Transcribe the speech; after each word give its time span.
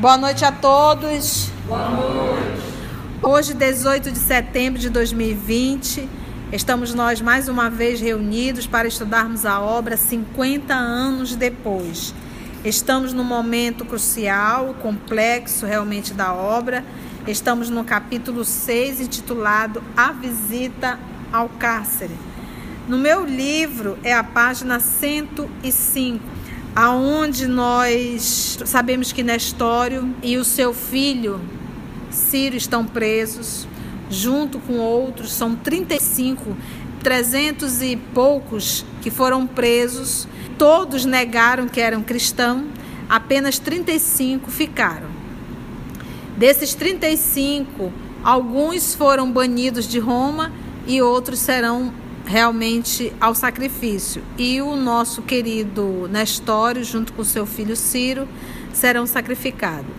Boa 0.00 0.16
noite 0.16 0.46
a 0.46 0.50
todos. 0.50 1.50
Boa 1.68 1.90
noite. 1.90 2.62
Hoje, 3.22 3.52
18 3.52 4.10
de 4.10 4.18
setembro 4.18 4.80
de 4.80 4.88
2020, 4.88 6.08
estamos 6.50 6.94
nós 6.94 7.20
mais 7.20 7.50
uma 7.50 7.68
vez 7.68 8.00
reunidos 8.00 8.66
para 8.66 8.88
estudarmos 8.88 9.44
a 9.44 9.60
obra 9.60 9.98
50 9.98 10.72
anos 10.72 11.36
depois. 11.36 12.14
Estamos 12.64 13.12
num 13.12 13.22
momento 13.22 13.84
crucial, 13.84 14.74
complexo 14.80 15.66
realmente 15.66 16.14
da 16.14 16.32
obra. 16.32 16.82
Estamos 17.26 17.68
no 17.68 17.84
capítulo 17.84 18.42
6, 18.42 19.02
intitulado 19.02 19.82
A 19.94 20.12
Visita 20.12 20.98
ao 21.30 21.46
Cárcere. 21.50 22.16
No 22.88 22.96
meu 22.96 23.26
livro 23.26 23.98
é 24.02 24.14
a 24.14 24.24
página 24.24 24.80
105 24.80 26.39
aonde 26.74 27.46
nós 27.46 28.58
sabemos 28.64 29.12
que 29.12 29.22
Nestório 29.22 30.14
e 30.22 30.36
o 30.36 30.44
seu 30.44 30.72
filho 30.72 31.40
Ciro 32.10 32.56
estão 32.56 32.84
presos, 32.84 33.66
junto 34.10 34.58
com 34.58 34.78
outros, 34.78 35.32
são 35.32 35.54
35, 35.54 36.56
300 37.02 37.82
e 37.82 37.96
poucos 37.96 38.84
que 39.00 39.10
foram 39.10 39.46
presos. 39.46 40.26
Todos 40.58 41.04
negaram 41.04 41.68
que 41.68 41.80
eram 41.80 42.02
cristãos, 42.02 42.64
apenas 43.08 43.58
35 43.58 44.50
ficaram. 44.50 45.08
Desses 46.36 46.74
35, 46.74 47.92
alguns 48.24 48.94
foram 48.94 49.30
banidos 49.30 49.86
de 49.86 49.98
Roma 49.98 50.52
e 50.86 51.00
outros 51.00 51.38
serão 51.38 51.92
realmente 52.24 53.12
ao 53.20 53.34
sacrifício. 53.34 54.22
E 54.38 54.60
o 54.60 54.76
nosso 54.76 55.22
querido 55.22 56.08
Nestório, 56.10 56.84
junto 56.84 57.12
com 57.12 57.24
seu 57.24 57.46
filho 57.46 57.76
Ciro, 57.76 58.28
serão 58.72 59.06
sacrificados. 59.06 59.90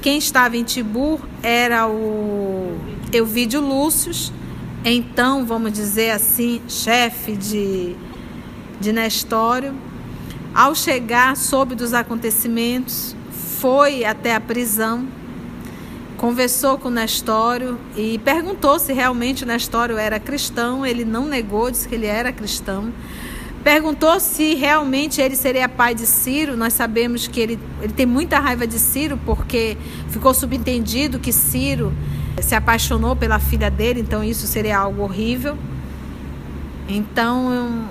Quem 0.00 0.18
estava 0.18 0.56
em 0.56 0.64
Tibur 0.64 1.20
era 1.42 1.88
o 1.88 2.76
Euvídio 3.12 3.60
Lúcio, 3.60 4.12
então, 4.84 5.46
vamos 5.46 5.72
dizer 5.72 6.10
assim, 6.10 6.60
chefe 6.68 7.34
de, 7.34 7.96
de 8.78 8.92
Nestório. 8.92 9.74
Ao 10.54 10.74
chegar, 10.74 11.36
soube 11.38 11.74
dos 11.74 11.94
acontecimentos, 11.94 13.16
foi 13.30 14.04
até 14.04 14.34
a 14.34 14.40
prisão 14.40 15.08
conversou 16.24 16.78
com 16.78 16.88
Nestório 16.88 17.78
e 17.94 18.18
perguntou 18.18 18.78
se 18.78 18.94
realmente 18.94 19.44
Nestório 19.44 19.98
era 19.98 20.18
cristão. 20.18 20.86
Ele 20.86 21.04
não 21.04 21.26
negou, 21.26 21.70
disse 21.70 21.86
que 21.86 21.94
ele 21.94 22.06
era 22.06 22.32
cristão. 22.32 22.90
Perguntou 23.62 24.18
se 24.18 24.54
realmente 24.54 25.20
ele 25.20 25.36
seria 25.36 25.68
pai 25.68 25.94
de 25.94 26.06
Ciro. 26.06 26.56
Nós 26.56 26.72
sabemos 26.72 27.26
que 27.26 27.38
ele, 27.38 27.58
ele 27.82 27.92
tem 27.92 28.06
muita 28.06 28.38
raiva 28.38 28.66
de 28.66 28.78
Ciro 28.78 29.20
porque 29.26 29.76
ficou 30.08 30.32
subentendido 30.32 31.18
que 31.18 31.30
Ciro 31.30 31.92
se 32.40 32.54
apaixonou 32.54 33.14
pela 33.14 33.38
filha 33.38 33.70
dele, 33.70 34.00
então 34.00 34.24
isso 34.24 34.46
seria 34.46 34.78
algo 34.78 35.02
horrível. 35.02 35.58
Então 36.88 37.86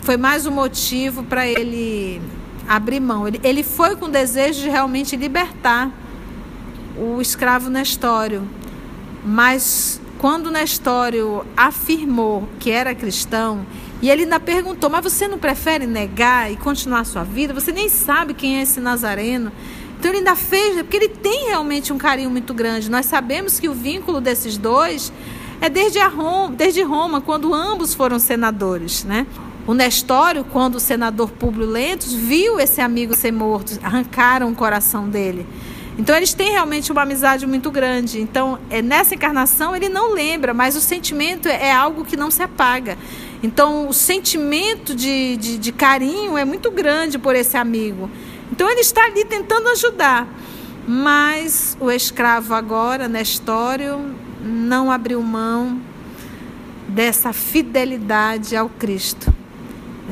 foi 0.00 0.16
mais 0.16 0.46
um 0.46 0.50
motivo 0.50 1.22
para 1.24 1.46
ele 1.46 2.22
abrir 2.66 3.00
mão. 3.00 3.28
Ele, 3.28 3.38
ele 3.44 3.62
foi 3.62 3.96
com 3.96 4.08
desejo 4.08 4.62
de 4.62 4.70
realmente 4.70 5.14
libertar 5.14 5.92
o 6.98 7.20
escravo 7.20 7.70
Nestório. 7.70 8.48
Mas 9.24 10.00
quando 10.18 10.50
Nestório 10.50 11.44
afirmou 11.56 12.48
que 12.58 12.70
era 12.70 12.94
cristão, 12.94 13.66
e 14.00 14.10
ele 14.10 14.22
ainda 14.22 14.40
perguntou: 14.40 14.90
Mas 14.90 15.02
você 15.02 15.28
não 15.28 15.38
prefere 15.38 15.86
negar 15.86 16.50
e 16.50 16.56
continuar 16.56 17.00
a 17.00 17.04
sua 17.04 17.24
vida? 17.24 17.54
Você 17.54 17.72
nem 17.72 17.88
sabe 17.88 18.34
quem 18.34 18.58
é 18.58 18.62
esse 18.62 18.80
Nazareno. 18.80 19.52
Então 19.98 20.10
ele 20.10 20.18
ainda 20.18 20.36
fez, 20.36 20.76
porque 20.76 20.96
ele 20.96 21.08
tem 21.08 21.46
realmente 21.48 21.92
um 21.92 21.98
carinho 21.98 22.30
muito 22.30 22.52
grande. 22.52 22.90
Nós 22.90 23.06
sabemos 23.06 23.58
que 23.58 23.68
o 23.68 23.72
vínculo 23.72 24.20
desses 24.20 24.58
dois 24.58 25.12
é 25.60 25.68
desde, 25.68 25.98
Roma, 26.00 26.54
desde 26.54 26.82
Roma, 26.82 27.20
quando 27.20 27.54
ambos 27.54 27.94
foram 27.94 28.18
senadores, 28.18 29.04
né? 29.04 29.26
O 29.66 29.74
Nestório, 29.74 30.44
quando 30.44 30.76
o 30.76 30.80
senador 30.80 31.30
Públio 31.30 31.66
Lentos 31.66 32.12
viu 32.12 32.60
esse 32.60 32.80
amigo 32.80 33.16
ser 33.16 33.32
morto, 33.32 33.78
arrancaram 33.82 34.50
o 34.50 34.54
coração 34.54 35.08
dele. 35.08 35.46
Então 35.98 36.14
eles 36.14 36.34
têm 36.34 36.50
realmente 36.50 36.92
uma 36.92 37.02
amizade 37.02 37.46
muito 37.46 37.70
grande. 37.70 38.20
Então, 38.20 38.58
é, 38.68 38.82
nessa 38.82 39.14
encarnação 39.14 39.74
ele 39.74 39.88
não 39.88 40.12
lembra, 40.12 40.52
mas 40.52 40.76
o 40.76 40.80
sentimento 40.80 41.48
é, 41.48 41.68
é 41.68 41.72
algo 41.72 42.04
que 42.04 42.16
não 42.16 42.30
se 42.30 42.42
apaga. 42.42 42.98
Então, 43.42 43.88
o 43.88 43.92
sentimento 43.92 44.94
de, 44.94 45.36
de, 45.36 45.58
de 45.58 45.72
carinho 45.72 46.36
é 46.36 46.44
muito 46.44 46.70
grande 46.70 47.18
por 47.18 47.34
esse 47.34 47.56
amigo. 47.56 48.10
Então, 48.50 48.68
ele 48.70 48.80
está 48.80 49.04
ali 49.04 49.24
tentando 49.24 49.68
ajudar. 49.68 50.26
Mas 50.86 51.76
o 51.80 51.90
escravo 51.90 52.54
agora, 52.54 53.08
Nestório, 53.08 54.14
não 54.42 54.90
abriu 54.90 55.20
mão 55.20 55.80
dessa 56.88 57.32
fidelidade 57.32 58.56
ao 58.56 58.68
Cristo. 58.68 59.34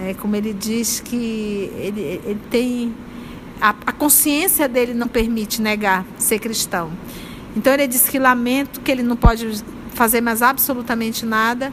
É, 0.05 0.15
como 0.15 0.35
ele 0.35 0.53
diz 0.53 0.99
que 0.99 1.71
ele, 1.77 2.21
ele 2.25 2.41
tem 2.51 2.93
a, 3.61 3.71
a 3.87 3.93
consciência 3.93 4.69
dele 4.69 4.95
não 4.95 5.09
permite 5.09 5.61
negar 5.61 6.05
ser 6.19 6.39
cristão. 6.39 6.91
Então 7.57 7.73
ele 7.73 7.87
diz 7.87 8.09
que 8.09 8.19
lamento 8.19 8.81
que 8.81 8.91
ele 8.91 9.03
não 9.03 9.17
pode 9.17 9.63
fazer 9.95 10.21
mais 10.21 10.43
absolutamente 10.43 11.25
nada. 11.25 11.73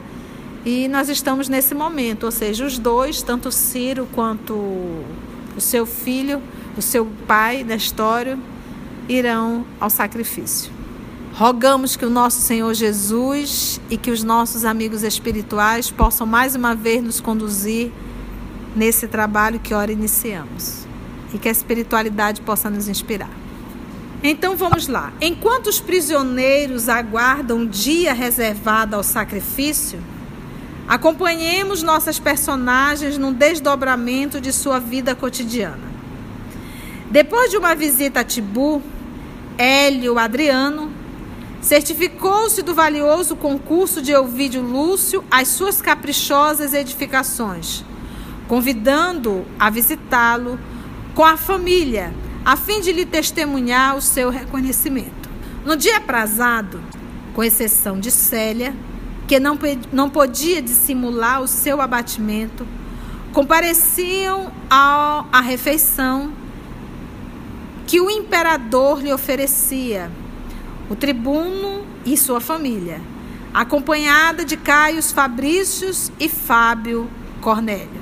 E 0.64 0.88
nós 0.88 1.09
estamos 1.09 1.50
nesse 1.50 1.74
momento, 1.74 2.24
ou 2.25 2.31
seja, 2.31 2.66
os 2.66 2.78
dois, 2.78 3.24
tanto 3.24 3.52
Ciro 3.52 4.08
quanto 4.14 4.53
o 4.53 5.59
seu 5.59 5.88
filho, 5.88 6.42
o 6.78 6.81
seu 6.81 7.08
pai, 7.28 7.64
Nestório, 7.64 8.38
irão 9.09 9.66
ao 9.80 9.90
sacrifício. 9.90 10.72
Rogamos 11.34 11.96
que 11.96 12.06
o 12.06 12.09
nosso 12.09 12.42
Senhor 12.42 12.72
Jesus 12.75 13.81
e 13.90 13.98
que 13.98 14.12
os 14.12 14.24
nossos 14.24 14.66
amigos 14.66 15.02
espirituais 15.02 15.90
possam 15.90 16.28
mais 16.28 16.56
uma 16.56 16.75
vez 16.75 17.03
nos 17.03 17.19
conduzir 17.19 17.92
nesse 18.75 19.08
trabalho 19.08 19.59
que 19.59 19.74
ora 19.74 19.92
iniciamos 19.92 20.91
e 21.34 21.38
que 21.38 21.47
a 21.47 21.52
espiritualidade 21.52 22.42
possa 22.42 22.69
nos 22.69 22.88
inspirar. 22.88 23.30
Então 24.24 24.56
vamos 24.56 24.88
lá. 24.88 25.12
Enquanto 25.19 25.68
os 25.68 25.80
prisioneiros 25.80 26.88
aguardam 26.88 27.62
o 27.62 27.68
dia 27.68 28.14
reservado 28.14 28.96
ao 28.96 29.03
sacrifício, 29.03 30.00
acompanhemos 30.88 31.81
nossas 31.81 32.19
personagens 32.19 33.18
no 33.18 33.34
desdobramento 33.34 34.40
de 34.40 34.53
sua 34.53 34.80
vida 34.80 35.16
cotidiana. 35.16 35.92
Depois 37.09 37.50
de 37.50 37.58
uma 37.58 37.74
visita 37.74 38.19
a 38.19 38.24
Tibu, 38.24 38.81
Hélio 39.58 40.19
Adriano 40.19 40.92
certificou-se 41.62 42.62
do 42.62 42.74
valioso 42.74 43.36
concurso 43.36 44.02
de 44.02 44.12
Elvídio 44.12 44.62
Lúcio 44.62 45.24
às 45.30 45.48
suas 45.48 45.81
caprichosas 45.81 46.74
edificações, 46.74 47.84
convidando-o 48.48 49.46
a 49.59 49.69
visitá-lo 49.69 50.59
com 51.14 51.24
a 51.24 51.38
família, 51.38 52.14
a 52.44 52.56
fim 52.56 52.82
de 52.82 52.92
lhe 52.92 53.06
testemunhar 53.06 53.96
o 53.96 54.02
seu 54.02 54.30
reconhecimento. 54.30 55.30
No 55.66 55.76
dia 55.76 55.98
aprazado, 55.98 56.82
com 57.34 57.44
exceção 57.44 58.00
de 58.00 58.10
Célia, 58.10 58.74
que 59.28 59.40
não, 59.40 59.58
não 59.92 60.10
podia 60.10 60.62
dissimular 60.62 61.42
o 61.42 61.48
seu 61.48 61.80
abatimento, 61.82 62.68
compareciam 63.32 64.52
à 64.70 65.42
refeição 65.42 66.34
que 67.88 68.00
o 68.00 68.10
imperador 68.10 69.02
lhe 69.02 69.12
oferecia, 69.12 70.12
o 70.90 70.96
tribuno 70.96 71.86
e 72.06 72.18
sua 72.18 72.40
família, 72.40 73.02
acompanhada 73.54 74.44
de 74.44 74.57
Caios 74.57 75.12
Fabrícios 75.12 76.12
e 76.19 76.28
Fábio 76.28 77.10
Cornélio. 77.42 78.00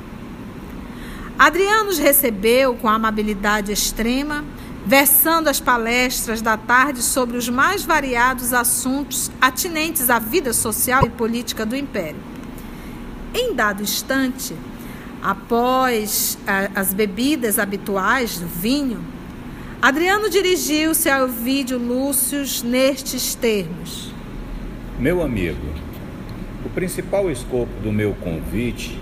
Adriano 1.39 1.89
os 1.89 1.97
recebeu 1.97 2.75
com 2.75 2.89
amabilidade 2.89 3.71
extrema, 3.71 4.43
versando 4.85 5.49
as 5.49 5.57
palestras 5.57 6.41
da 6.41 6.57
tarde 6.57 7.01
sobre 7.01 7.37
os 7.37 7.47
mais 7.47 7.85
variados 7.85 8.51
assuntos 8.51 9.31
atinentes 9.39 10.09
à 10.09 10.19
vida 10.19 10.51
social 10.51 11.05
e 11.05 11.09
política 11.09 11.65
do 11.65 11.77
império. 11.77 12.19
Em 13.33 13.53
dado 13.53 13.81
instante, 13.81 14.53
após 15.23 16.37
as 16.75 16.93
bebidas 16.93 17.57
habituais 17.57 18.37
do 18.37 18.45
vinho, 18.45 19.01
Adriano 19.81 20.29
dirigiu-se 20.29 21.09
ao 21.09 21.25
vídeo 21.25 21.77
Lúcio 21.77 22.43
nestes 22.65 23.33
termos: 23.33 24.11
Meu 24.99 25.23
amigo, 25.23 25.73
o 26.65 26.69
principal 26.69 27.31
escopo 27.31 27.71
do 27.81 27.93
meu 27.93 28.13
convite 28.15 28.99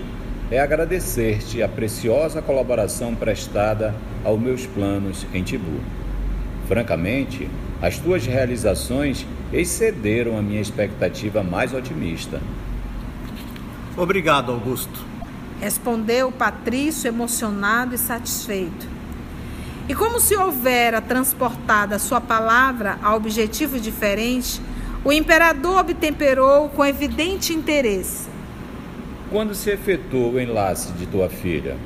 é 0.50 0.58
agradecer-te 0.58 1.62
a 1.62 1.68
preciosa 1.68 2.40
colaboração 2.40 3.14
prestada 3.14 3.94
aos 4.24 4.40
meus 4.40 4.66
planos 4.66 5.26
em 5.34 5.42
Tibu. 5.42 5.80
Francamente, 6.66 7.48
as 7.82 7.98
tuas 7.98 8.24
realizações 8.26 9.26
excederam 9.52 10.38
a 10.38 10.42
minha 10.42 10.60
expectativa 10.60 11.42
mais 11.42 11.74
otimista. 11.74 12.40
Obrigado, 13.96 14.52
Augusto. 14.52 15.06
Respondeu 15.60 16.30
Patrício, 16.30 17.08
emocionado 17.08 17.94
e 17.94 17.98
satisfeito. 17.98 18.86
E 19.88 19.94
como 19.94 20.20
se 20.20 20.36
houvera 20.36 21.00
transportado 21.00 21.94
a 21.94 21.98
sua 21.98 22.20
palavra 22.20 22.98
a 23.02 23.14
objetivo 23.14 23.78
diferente, 23.80 24.60
o 25.04 25.12
imperador 25.12 25.78
obtemperou 25.78 26.68
com 26.68 26.84
evidente 26.84 27.52
interesse. 27.52 28.37
Quando 29.30 29.54
se 29.54 29.70
efetuou 29.70 30.32
o 30.32 30.40
enlace 30.40 30.90
de 30.92 31.04
tua 31.04 31.28
filha? 31.28 31.76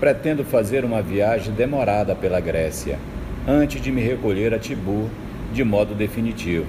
Pretendo 0.00 0.42
fazer 0.42 0.82
uma 0.82 1.02
viagem 1.02 1.52
demorada 1.52 2.14
pela 2.14 2.40
Grécia, 2.40 2.98
antes 3.46 3.82
de 3.82 3.92
me 3.92 4.00
recolher 4.00 4.54
a 4.54 4.58
Tibur 4.58 5.10
de 5.52 5.62
modo 5.62 5.94
definitivo. 5.94 6.64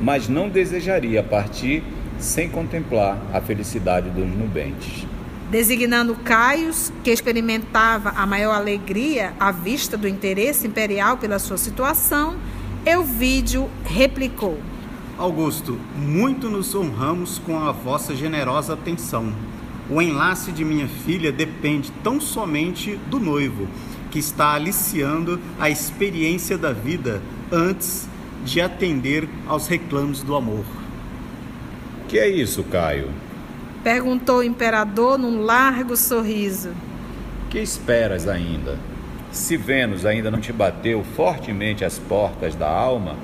Mas 0.00 0.30
não 0.30 0.48
desejaria 0.48 1.22
partir 1.22 1.82
sem 2.18 2.48
contemplar 2.48 3.18
a 3.34 3.40
felicidade 3.42 4.08
dos 4.08 4.26
nubentes. 4.26 5.06
Designando 5.50 6.14
Caius, 6.14 6.90
que 7.04 7.10
experimentava 7.10 8.14
a 8.16 8.24
maior 8.24 8.54
alegria 8.54 9.34
à 9.38 9.52
vista 9.52 9.98
do 9.98 10.08
interesse 10.08 10.66
imperial 10.66 11.18
pela 11.18 11.38
sua 11.38 11.58
situação, 11.58 12.34
Euvídio 12.86 13.68
replicou: 13.84 14.58
Augusto, 15.20 15.78
muito 15.94 16.48
nos 16.48 16.74
honramos 16.74 17.38
com 17.38 17.58
a 17.58 17.72
vossa 17.72 18.16
generosa 18.16 18.72
atenção. 18.72 19.34
O 19.90 20.00
enlace 20.00 20.50
de 20.50 20.64
minha 20.64 20.88
filha 20.88 21.30
depende 21.30 21.92
tão 22.02 22.18
somente 22.18 22.98
do 23.10 23.20
noivo, 23.20 23.68
que 24.10 24.18
está 24.18 24.54
aliciando 24.54 25.38
a 25.58 25.68
experiência 25.68 26.56
da 26.56 26.72
vida 26.72 27.20
antes 27.52 28.08
de 28.46 28.62
atender 28.62 29.28
aos 29.46 29.66
reclamos 29.66 30.22
do 30.22 30.34
amor. 30.34 30.64
Que 32.08 32.18
é 32.18 32.26
isso, 32.26 32.64
Caio? 32.64 33.10
Perguntou 33.84 34.38
o 34.38 34.42
imperador 34.42 35.18
num 35.18 35.42
largo 35.42 35.98
sorriso. 35.98 36.70
Que 37.50 37.58
esperas 37.58 38.26
ainda? 38.26 38.78
Se 39.30 39.58
Vênus 39.58 40.06
ainda 40.06 40.30
não 40.30 40.40
te 40.40 40.50
bateu 40.50 41.04
fortemente 41.14 41.84
as 41.84 41.98
portas 41.98 42.54
da 42.54 42.70
alma, 42.70 43.16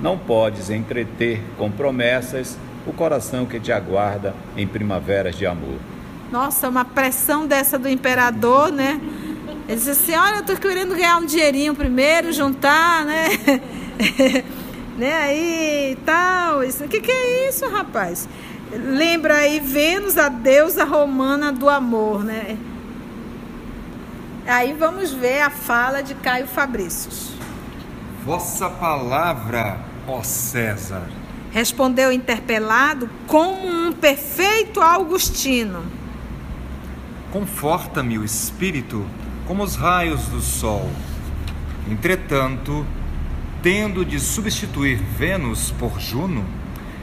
não 0.00 0.16
podes 0.18 0.70
entreter 0.70 1.42
com 1.58 1.70
promessas 1.70 2.56
o 2.86 2.92
coração 2.92 3.44
que 3.46 3.60
te 3.60 3.70
aguarda 3.72 4.34
em 4.56 4.66
primaveras 4.66 5.36
de 5.36 5.46
amor. 5.46 5.78
Nossa, 6.30 6.68
uma 6.68 6.84
pressão 6.84 7.46
dessa 7.46 7.78
do 7.78 7.88
imperador, 7.88 8.70
né? 8.70 9.00
Ele 9.68 9.76
disse 9.76 9.90
assim: 9.90 10.14
Olha, 10.14 10.36
eu 10.36 10.44
tô 10.44 10.56
querendo 10.56 10.94
ganhar 10.94 11.18
um 11.18 11.26
dinheirinho 11.26 11.74
primeiro, 11.74 12.32
juntar, 12.32 13.04
né? 13.04 13.28
né? 14.96 15.12
Aí 15.12 15.98
tal. 16.04 16.60
O 16.60 16.88
que, 16.88 17.00
que 17.00 17.10
é 17.10 17.48
isso, 17.48 17.68
rapaz? 17.68 18.28
Lembra 18.72 19.34
aí 19.34 19.58
Vênus, 19.58 20.16
a 20.16 20.28
deusa 20.28 20.84
romana 20.84 21.52
do 21.52 21.68
amor, 21.68 22.24
né? 22.24 22.56
Aí 24.46 24.72
vamos 24.72 25.12
ver 25.12 25.42
a 25.42 25.50
fala 25.50 26.02
de 26.02 26.14
Caio 26.14 26.46
Fabrícios. 26.46 27.32
Vossa 28.24 28.70
palavra, 28.70 29.78
ó 30.06 30.22
César. 30.22 31.08
Respondeu 31.50 32.12
interpelado 32.12 33.10
como 33.26 33.66
um 33.66 33.92
perfeito 33.92 34.80
augustino. 34.80 35.82
Conforta-me 37.32 38.18
o 38.18 38.24
espírito 38.24 39.04
como 39.46 39.62
os 39.62 39.74
raios 39.76 40.26
do 40.26 40.40
sol. 40.40 40.88
Entretanto, 41.90 42.86
tendo 43.62 44.04
de 44.04 44.20
substituir 44.20 44.96
Vênus 44.96 45.72
por 45.72 45.98
Juno, 45.98 46.44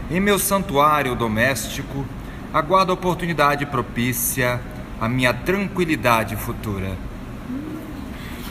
em 0.09 0.19
meu 0.19 0.39
santuário 0.39 1.15
doméstico, 1.15 2.05
aguardo 2.53 2.91
a 2.91 2.95
oportunidade 2.95 3.65
propícia 3.65 4.61
à 4.99 5.09
minha 5.09 5.33
tranquilidade 5.33 6.35
futura. 6.35 7.06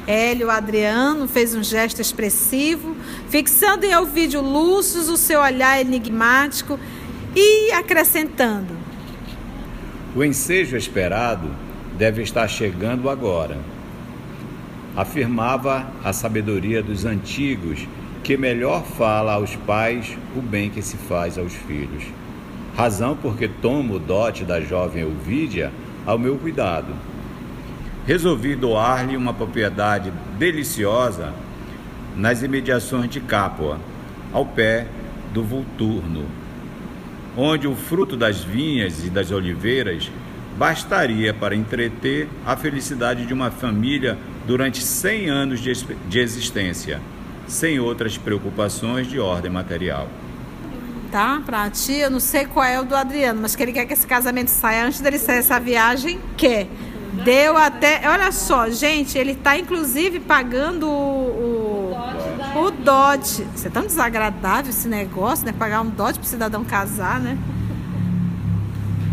Hélio 0.07 0.51
Adriano 0.51 1.27
fez 1.27 1.55
um 1.55 1.63
gesto 1.63 2.01
expressivo, 2.01 2.97
fixando 3.29 3.85
em 3.85 3.97
Ovídio 3.97 4.41
Lúcio 4.41 5.01
o 5.13 5.17
seu 5.17 5.41
olhar 5.41 5.81
enigmático 5.81 6.79
e 7.35 7.73
acrescentando: 7.73 8.77
O 10.15 10.23
ensejo 10.23 10.77
esperado 10.77 11.51
deve 11.99 12.23
estar 12.23 12.47
chegando 12.49 13.11
agora 13.11 13.59
afirmava 14.97 15.87
a 16.03 16.13
sabedoria 16.13 16.83
dos 16.83 17.05
antigos, 17.05 17.87
que 18.25 18.37
melhor 18.37 18.83
fala 18.83 19.35
aos 19.35 19.55
pais 19.55 20.17
o 20.35 20.41
bem 20.41 20.71
que 20.71 20.81
se 20.81 20.97
faz 20.97 21.37
aos 21.37 21.53
filhos. 21.53 22.05
Razão 22.75 23.15
porque 23.15 23.47
tomo 23.47 23.95
o 23.95 23.99
dote 23.99 24.43
da 24.43 24.61
jovem 24.61 25.03
Elvídia 25.03 25.71
ao 26.07 26.19
meu 26.19 26.37
cuidado. 26.39 26.95
Resolvi 28.07 28.55
doar-lhe 28.55 29.17
uma 29.17 29.35
propriedade 29.35 30.13
deliciosa 30.39 31.35
nas 32.15 32.41
imediações 32.41 33.11
de 33.11 33.21
Capua, 33.21 33.81
ao 34.33 34.47
pé 34.47 34.87
do 35.33 35.43
Vulturno, 35.43 36.25
onde 37.37 37.67
o 37.67 37.75
fruto 37.75 38.17
das 38.17 38.45
vinhas 38.45 39.05
e 39.05 39.11
das 39.11 39.31
oliveiras 39.33 40.11
bastaria 40.57 41.35
para 41.35 41.55
entreter 41.55 42.29
a 42.47 42.57
felicidade 42.57 43.27
de 43.27 43.35
uma 43.35 43.51
família 43.51 44.17
durante 44.47 44.83
100 44.83 45.29
anos 45.29 45.61
de, 45.61 46.19
existência, 46.19 47.01
sem 47.47 47.81
outras 47.81 48.17
preocupações 48.17 49.09
de 49.09 49.19
ordem 49.19 49.51
material. 49.51 50.09
Tá, 51.11 51.43
pra 51.45 51.69
ti, 51.71 51.95
eu 51.95 52.11
não 52.11 52.21
sei 52.21 52.47
qual 52.47 52.65
é 52.65 52.81
o 52.81 52.85
do 52.85 52.95
Adriano, 52.95 53.41
mas 53.43 53.55
que 53.57 53.63
ele 53.63 53.73
quer 53.73 53.85
que 53.85 53.93
esse 53.93 54.07
casamento 54.07 54.49
saia 54.49 54.87
antes 54.87 55.01
dele 55.01 55.19
sair 55.19 55.39
essa 55.39 55.59
viagem, 55.59 56.21
quer. 56.37 56.69
Deu 57.25 57.57
até. 57.57 58.03
Olha 58.09 58.31
só, 58.33 58.69
gente, 58.71 59.17
ele 59.17 59.33
está 59.33 59.59
inclusive 59.59 60.21
pagando 60.21 60.89
o, 60.89 61.93
o, 62.55 62.65
o 62.65 62.71
dote. 62.71 63.47
Você 63.55 63.69
é 63.69 63.71
tão 63.71 63.87
desagradável 63.87 64.71
esse 64.71 64.89
negócio, 64.89 65.47
né? 65.47 65.53
Pagar 65.53 65.81
um 65.81 65.89
dote 65.89 66.19
para 66.19 66.27
o 66.27 66.29
cidadão 66.29 66.65
casar, 66.65 67.21
né? 67.21 67.39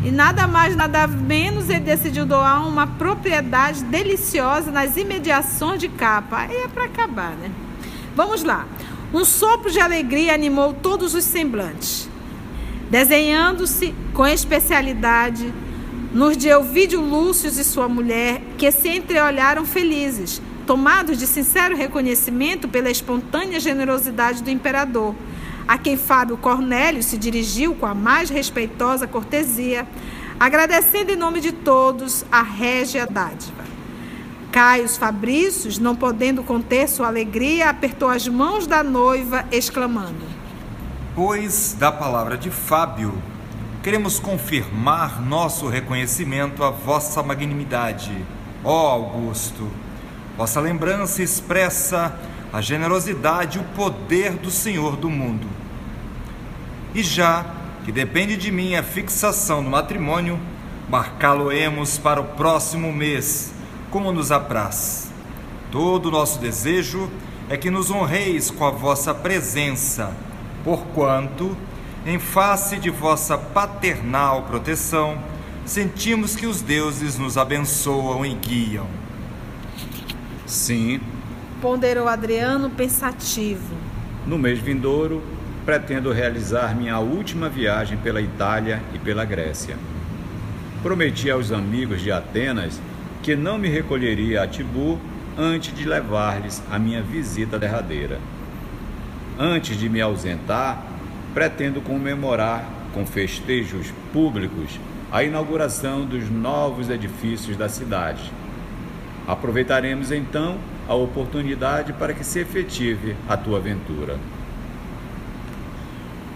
E 0.03 0.11
nada 0.11 0.47
mais, 0.47 0.75
nada 0.75 1.07
menos, 1.07 1.69
ele 1.69 1.79
decidiu 1.79 2.25
doar 2.25 2.67
uma 2.67 2.85
propriedade 2.85 3.85
deliciosa 3.85 4.69
nas 4.69 4.97
imediações 4.97 5.79
de 5.79 5.87
Capa. 5.87 6.39
Aí 6.39 6.57
é 6.57 6.67
para 6.67 6.85
acabar, 6.85 7.31
né? 7.31 7.49
Vamos 8.13 8.43
lá. 8.43 8.65
Um 9.13 9.23
sopro 9.23 9.71
de 9.71 9.79
alegria 9.79 10.33
animou 10.33 10.73
todos 10.73 11.13
os 11.13 11.23
semblantes, 11.23 12.09
desenhando-se 12.89 13.95
com 14.13 14.25
especialidade 14.25 15.53
nos 16.13 16.37
de 16.37 16.47
Elvídio 16.47 17.01
Lúcio 17.01 17.49
e 17.49 17.63
sua 17.63 17.89
mulher, 17.89 18.41
que 18.57 18.71
se 18.71 18.89
entreolharam 18.89 19.65
felizes, 19.65 20.41
tomados 20.65 21.17
de 21.17 21.25
sincero 21.25 21.75
reconhecimento 21.75 22.67
pela 22.67 22.89
espontânea 22.89 23.59
generosidade 23.59 24.43
do 24.43 24.49
imperador 24.49 25.15
a 25.67 25.77
quem 25.77 25.97
Fábio 25.97 26.37
Cornélio 26.37 27.01
se 27.01 27.17
dirigiu 27.17 27.75
com 27.75 27.85
a 27.85 27.93
mais 27.93 28.29
respeitosa 28.29 29.07
cortesia, 29.07 29.87
agradecendo 30.39 31.11
em 31.11 31.15
nome 31.15 31.39
de 31.39 31.51
todos 31.51 32.25
a 32.31 32.41
régia 32.41 33.05
dádiva. 33.05 33.63
Caios 34.51 34.97
Fabrícios, 34.97 35.79
não 35.79 35.95
podendo 35.95 36.43
conter 36.43 36.87
sua 36.87 37.07
alegria, 37.07 37.69
apertou 37.69 38.09
as 38.09 38.27
mãos 38.27 38.67
da 38.67 38.83
noiva, 38.83 39.45
exclamando: 39.51 40.25
Pois 41.15 41.75
da 41.79 41.91
palavra 41.91 42.37
de 42.37 42.51
Fábio, 42.51 43.13
queremos 43.83 44.17
confirmar 44.17 45.21
nosso 45.21 45.67
reconhecimento 45.67 46.63
à 46.63 46.69
vossa 46.69 47.21
magnanimidade, 47.21 48.15
ó 48.63 48.91
Augusto. 48.91 49.69
Vossa 50.37 50.61
lembrança 50.61 51.21
expressa 51.21 52.17
a 52.53 52.61
generosidade 52.61 53.57
e 53.57 53.61
o 53.61 53.65
poder 53.75 54.35
do 54.35 54.49
Senhor 54.49 54.95
do 54.95 55.09
mundo. 55.09 55.45
E 56.95 57.03
já 57.03 57.45
que 57.83 57.91
depende 57.91 58.37
de 58.37 58.53
mim 58.53 58.73
a 58.73 58.81
fixação 58.81 59.61
do 59.61 59.69
matrimônio, 59.69 60.39
marcá-lo-emos 60.89 61.97
para 61.97 62.21
o 62.21 62.35
próximo 62.35 62.93
mês, 62.93 63.53
como 63.91 64.13
nos 64.13 64.31
apraz. 64.31 65.11
Todo 65.69 66.05
o 66.05 66.11
nosso 66.11 66.39
desejo 66.39 67.11
é 67.49 67.57
que 67.57 67.69
nos 67.69 67.91
honreis 67.91 68.49
com 68.49 68.63
a 68.65 68.71
vossa 68.71 69.13
presença, 69.13 70.15
porquanto, 70.63 71.57
em 72.05 72.19
face 72.19 72.77
de 72.77 72.89
vossa 72.89 73.37
paternal 73.37 74.43
proteção, 74.43 75.17
sentimos 75.65 76.35
que 76.35 76.45
os 76.45 76.61
deuses 76.61 77.17
nos 77.17 77.37
abençoam 77.37 78.25
e 78.25 78.33
guiam. 78.33 78.87
Sim, 80.45 80.99
ponderou 81.61 82.07
Adriano 82.07 82.69
pensativo. 82.69 83.73
No 84.27 84.37
mês 84.37 84.59
vindouro, 84.59 85.23
pretendo 85.65 86.11
realizar 86.11 86.75
minha 86.75 86.99
última 86.99 87.47
viagem 87.47 87.97
pela 87.97 88.21
Itália 88.21 88.81
e 88.93 88.99
pela 88.99 89.23
Grécia. 89.23 89.77
Prometi 90.81 91.31
aos 91.31 91.51
amigos 91.53 92.01
de 92.01 92.11
Atenas 92.11 92.81
que 93.21 93.37
não 93.37 93.57
me 93.57 93.69
recolheria 93.69 94.43
a 94.43 94.47
Tibur 94.47 94.99
antes 95.37 95.73
de 95.73 95.85
levar-lhes 95.85 96.61
a 96.69 96.77
minha 96.77 97.01
visita 97.01 97.57
derradeira. 97.57 98.19
Antes 99.39 99.77
de 99.79 99.87
me 99.87 100.01
ausentar, 100.01 100.92
pretendo 101.33 101.81
comemorar 101.81 102.65
com 102.93 103.05
festejos 103.05 103.87
públicos 104.11 104.79
a 105.11 105.23
inauguração 105.23 106.05
dos 106.05 106.29
novos 106.29 106.89
edifícios 106.89 107.55
da 107.57 107.69
cidade 107.69 108.31
Aproveitaremos 109.25 110.11
então 110.11 110.57
a 110.87 110.93
oportunidade 110.93 111.93
para 111.93 112.13
que 112.13 112.25
se 112.25 112.39
efetive 112.39 113.15
a 113.27 113.37
tua 113.37 113.57
aventura. 113.57 114.17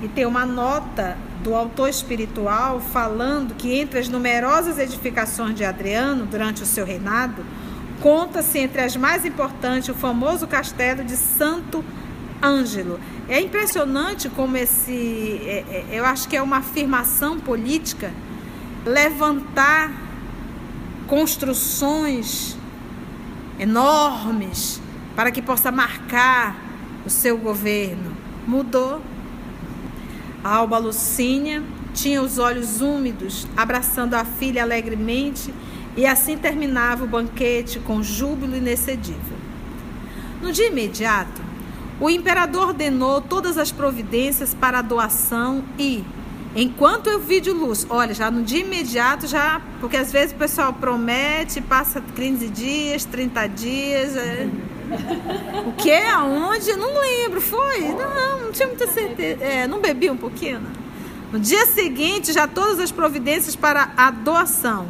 E 0.01 0.07
tem 0.07 0.25
uma 0.25 0.45
nota 0.45 1.17
do 1.43 1.53
autor 1.53 1.89
espiritual 1.89 2.79
falando 2.79 3.55
que 3.55 3.77
entre 3.77 3.99
as 3.99 4.07
numerosas 4.07 4.79
edificações 4.79 5.55
de 5.55 5.65
Adriano 5.65 6.25
durante 6.25 6.63
o 6.63 6.65
seu 6.65 6.85
reinado, 6.85 7.43
conta-se 7.99 8.59
entre 8.59 8.81
as 8.81 8.95
mais 8.95 9.25
importantes 9.25 9.89
o 9.89 9.93
famoso 9.93 10.47
castelo 10.47 11.03
de 11.03 11.17
Santo 11.17 11.83
Ângelo. 12.41 12.99
É 13.27 13.41
impressionante 13.41 14.29
como 14.29 14.57
esse, 14.57 15.41
é, 15.43 15.65
é, 15.69 15.85
eu 15.91 16.05
acho 16.05 16.27
que 16.27 16.35
é 16.37 16.41
uma 16.41 16.57
afirmação 16.57 17.39
política, 17.39 18.11
levantar 18.85 19.91
construções 21.07 22.55
enormes 23.59 24.81
para 25.15 25.31
que 25.31 25.41
possa 25.41 25.71
marcar 25.71 26.55
o 27.05 27.09
seu 27.09 27.37
governo. 27.37 28.15
Mudou. 28.45 29.01
A 30.43 30.55
Alba 30.55 30.77
Lucínia 30.77 31.63
tinha 31.93 32.21
os 32.21 32.37
olhos 32.37 32.79
úmidos, 32.79 33.47
abraçando 33.57 34.13
a 34.13 34.23
filha 34.23 34.61
alegremente, 34.61 35.53
e 35.95 36.05
assim 36.05 36.37
terminava 36.37 37.03
o 37.03 37.07
banquete 37.07 37.79
com 37.79 38.03
júbilo 38.03 38.55
inexcedível. 38.55 39.37
No 40.41 40.51
dia 40.51 40.67
imediato, 40.67 41.41
o 41.99 42.09
imperador 42.09 42.69
ordenou 42.69 43.21
todas 43.21 43.57
as 43.57 43.71
providências 43.71 44.53
para 44.53 44.79
a 44.79 44.81
doação 44.81 45.63
e, 45.79 46.03
enquanto 46.55 47.07
eu 47.07 47.19
vi 47.19 47.39
de 47.39 47.51
luz, 47.51 47.87
olha, 47.89 48.13
já 48.13 48.29
no 48.29 48.43
dia 48.43 48.59
imediato, 48.59 49.25
já, 49.25 49.61
porque 49.79 49.97
às 49.97 50.11
vezes 50.11 50.31
o 50.33 50.35
pessoal 50.35 50.73
promete, 50.73 51.59
passa 51.59 51.99
15 51.99 52.49
dias, 52.49 53.03
30 53.05 53.47
dias. 53.47 54.15
É... 54.15 54.47
O 55.65 55.73
que? 55.73 55.91
Aonde? 55.91 56.75
Não 56.75 57.01
lembro. 57.01 57.41
Foi? 57.41 57.79
Não, 57.89 58.41
não 58.41 58.51
tinha 58.51 58.67
muita 58.67 58.87
certeza. 58.87 59.43
É, 59.43 59.67
não 59.67 59.81
bebi 59.81 60.09
um 60.09 60.17
pouquinho? 60.17 60.61
No 61.31 61.39
dia 61.39 61.65
seguinte, 61.65 62.31
já 62.31 62.47
todas 62.47 62.79
as 62.79 62.91
providências 62.91 63.55
para 63.55 63.91
a 63.97 64.11
doação. 64.11 64.87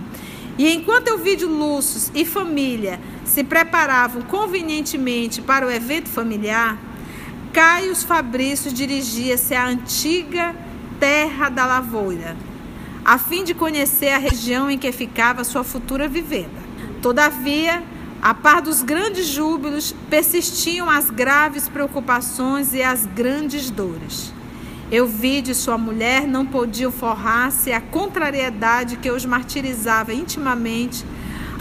E 0.58 0.72
enquanto 0.72 1.08
eu 1.08 1.18
vi 1.18 1.36
de 1.36 1.46
Lúcius 1.46 2.12
e 2.14 2.26
família 2.26 3.00
se 3.24 3.44
preparavam 3.44 4.22
convenientemente 4.24 5.42
para 5.42 5.66
o 5.66 5.72
evento 5.72 6.10
familiar, 6.10 6.78
Caio 7.58 7.96
Fabrício 7.96 8.72
dirigia-se 8.72 9.56
à 9.56 9.66
antiga 9.66 10.56
terra 11.00 11.50
da 11.50 11.66
lavoura, 11.66 12.38
a 13.04 13.18
fim 13.18 13.44
de 13.44 13.56
conhecer 13.56 14.10
a 14.10 14.20
região 14.20 14.70
em 14.70 14.78
que 14.78 14.92
ficava 14.92 15.44
sua 15.44 15.64
futura 15.64 16.08
vivenda. 16.08 16.62
Todavia, 17.02 17.82
a 18.22 18.32
par 18.36 18.62
dos 18.62 18.84
grandes 18.84 19.26
júbilos, 19.26 19.92
persistiam 20.08 20.88
as 20.88 21.10
graves 21.10 21.68
preocupações 21.68 22.76
e 22.76 22.84
as 22.84 23.08
grandes 23.08 23.72
dores. 23.72 24.32
Eu 24.92 25.08
vi 25.08 25.42
de 25.42 25.56
sua 25.56 25.80
mulher 25.80 26.28
não 26.28 26.46
podiam 26.46 26.92
forrar-se 26.92 27.74
a 27.74 27.82
contrariedade 27.82 28.98
que 28.98 29.10
os 29.10 29.26
martirizava 29.26 30.14
intimamente 30.14 31.04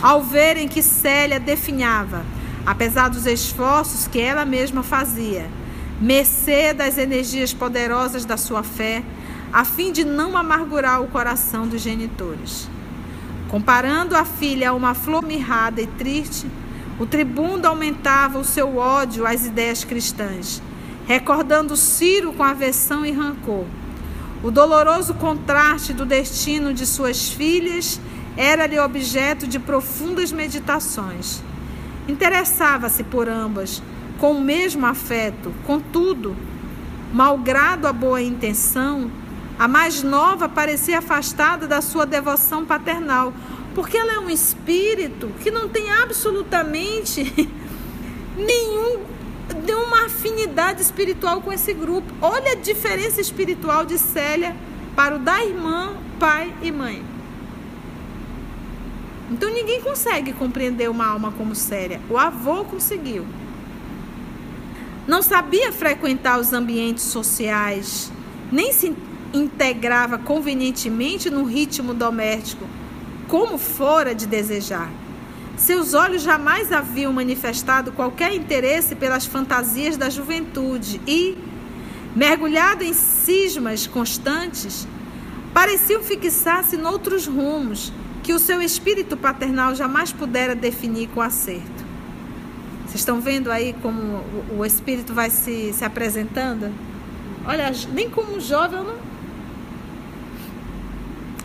ao 0.02 0.22
verem 0.22 0.68
que 0.68 0.82
Célia 0.82 1.40
definhava, 1.40 2.22
apesar 2.66 3.08
dos 3.08 3.24
esforços 3.24 4.06
que 4.06 4.20
ela 4.20 4.44
mesma 4.44 4.82
fazia, 4.82 5.48
mercê 6.00 6.72
das 6.72 6.98
energias 6.98 7.52
poderosas 7.52 8.24
da 8.24 8.36
sua 8.36 8.62
fé, 8.62 9.02
a 9.52 9.64
fim 9.64 9.92
de 9.92 10.04
não 10.04 10.36
amargurar 10.36 11.00
o 11.00 11.08
coração 11.08 11.66
dos 11.66 11.80
genitores. 11.80 12.68
Comparando 13.48 14.16
a 14.16 14.24
filha 14.24 14.70
a 14.70 14.74
uma 14.74 14.94
flor 14.94 15.22
mirrada 15.22 15.80
e 15.80 15.86
triste, 15.86 16.50
o 16.98 17.06
tribuno 17.06 17.66
aumentava 17.66 18.38
o 18.38 18.44
seu 18.44 18.76
ódio 18.76 19.26
às 19.26 19.46
ideias 19.46 19.84
cristãs, 19.84 20.62
recordando 21.06 21.76
Ciro 21.76 22.32
com 22.32 22.42
aversão 22.42 23.04
e 23.06 23.12
rancor. 23.12 23.64
O 24.42 24.50
doloroso 24.50 25.14
contraste 25.14 25.92
do 25.92 26.04
destino 26.04 26.74
de 26.74 26.86
suas 26.86 27.30
filhas 27.30 28.00
era-lhe 28.36 28.78
objeto 28.78 29.46
de 29.46 29.58
profundas 29.58 30.30
meditações. 30.32 31.42
Interessava-se 32.06 33.02
por 33.02 33.28
ambas, 33.28 33.82
com 34.18 34.32
o 34.32 34.40
mesmo 34.40 34.86
afeto, 34.86 35.52
contudo, 35.66 36.36
malgrado 37.12 37.86
a 37.86 37.92
boa 37.92 38.20
intenção, 38.20 39.10
a 39.58 39.66
mais 39.66 40.02
nova 40.02 40.48
parecia 40.48 40.98
afastada 40.98 41.66
da 41.66 41.80
sua 41.80 42.04
devoção 42.04 42.64
paternal, 42.64 43.32
porque 43.74 43.96
ela 43.96 44.14
é 44.14 44.18
um 44.18 44.30
espírito 44.30 45.30
que 45.42 45.50
não 45.50 45.68
tem 45.68 45.90
absolutamente 45.90 47.48
nenhum 48.36 49.16
nenhuma 49.64 50.06
afinidade 50.06 50.82
espiritual 50.82 51.40
com 51.40 51.52
esse 51.52 51.72
grupo. 51.72 52.12
Olha 52.20 52.52
a 52.52 52.56
diferença 52.56 53.20
espiritual 53.20 53.84
de 53.84 53.98
Célia 53.98 54.54
para 54.94 55.16
o 55.16 55.18
da 55.18 55.44
irmã, 55.44 55.94
pai 56.18 56.52
e 56.62 56.70
mãe. 56.70 57.02
Então 59.30 59.52
ninguém 59.52 59.80
consegue 59.80 60.32
compreender 60.32 60.88
uma 60.88 61.06
alma 61.06 61.32
como 61.32 61.54
Célia. 61.54 62.00
O 62.08 62.16
avô 62.16 62.64
conseguiu. 62.64 63.24
Não 65.06 65.22
sabia 65.22 65.72
frequentar 65.72 66.40
os 66.40 66.52
ambientes 66.52 67.04
sociais, 67.04 68.10
nem 68.50 68.72
se 68.72 68.92
integrava 69.32 70.18
convenientemente 70.18 71.30
no 71.30 71.44
ritmo 71.44 71.94
doméstico, 71.94 72.66
como 73.28 73.56
fora 73.56 74.14
de 74.14 74.26
desejar. 74.26 74.90
Seus 75.56 75.94
olhos 75.94 76.22
jamais 76.22 76.72
haviam 76.72 77.12
manifestado 77.12 77.92
qualquer 77.92 78.34
interesse 78.34 78.96
pelas 78.96 79.24
fantasias 79.24 79.96
da 79.96 80.10
juventude 80.10 81.00
e, 81.06 81.38
mergulhado 82.14 82.82
em 82.82 82.92
cismas 82.92 83.86
constantes, 83.86 84.88
pareciam 85.54 86.02
fixar-se 86.02 86.76
noutros 86.76 87.26
rumos 87.26 87.92
que 88.24 88.32
o 88.32 88.38
seu 88.40 88.60
espírito 88.60 89.16
paternal 89.16 89.72
jamais 89.74 90.12
pudera 90.12 90.54
definir 90.54 91.08
com 91.10 91.22
acerto. 91.22 91.75
Estão 92.96 93.20
vendo 93.20 93.52
aí 93.52 93.74
como 93.82 94.24
o 94.58 94.64
espírito 94.64 95.12
vai 95.12 95.28
se, 95.28 95.70
se 95.74 95.84
apresentando? 95.84 96.72
Olha, 97.44 97.70
nem 97.92 98.08
como 98.08 98.40
jovem 98.40 98.78
eu 98.78 98.84
não, 98.84 98.96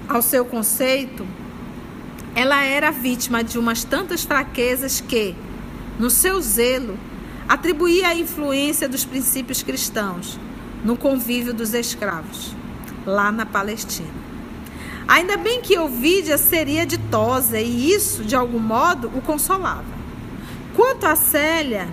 ao 0.08 0.22
seu 0.22 0.46
conceito, 0.46 1.28
ela 2.34 2.64
era 2.64 2.90
vítima 2.90 3.44
de 3.44 3.60
umas 3.60 3.84
tantas 3.84 4.24
fraquezas 4.24 5.02
que, 5.02 5.36
no 6.00 6.10
seu 6.10 6.42
zelo, 6.42 6.98
atribuía 7.50 8.08
a 8.08 8.16
influência 8.16 8.88
dos 8.88 9.04
princípios 9.04 9.62
cristãos 9.62 10.40
no 10.86 10.96
convívio 10.98 11.54
dos 11.54 11.74
escravos, 11.74 12.56
lá 13.06 13.30
na 13.30 13.46
Palestina. 13.46 14.08
Ainda 15.06 15.36
bem 15.36 15.62
que 15.62 15.78
Ovídia 15.78 16.38
seria 16.38 16.86
ditosa 16.86 17.60
e 17.60 17.92
isso, 17.92 18.24
de 18.24 18.38
algum 18.38 18.60
modo, 18.60 19.12
o 19.14 19.22
consolava. 19.22 20.01
Quanto 20.82 21.06
a 21.06 21.16
Célia, 21.16 21.88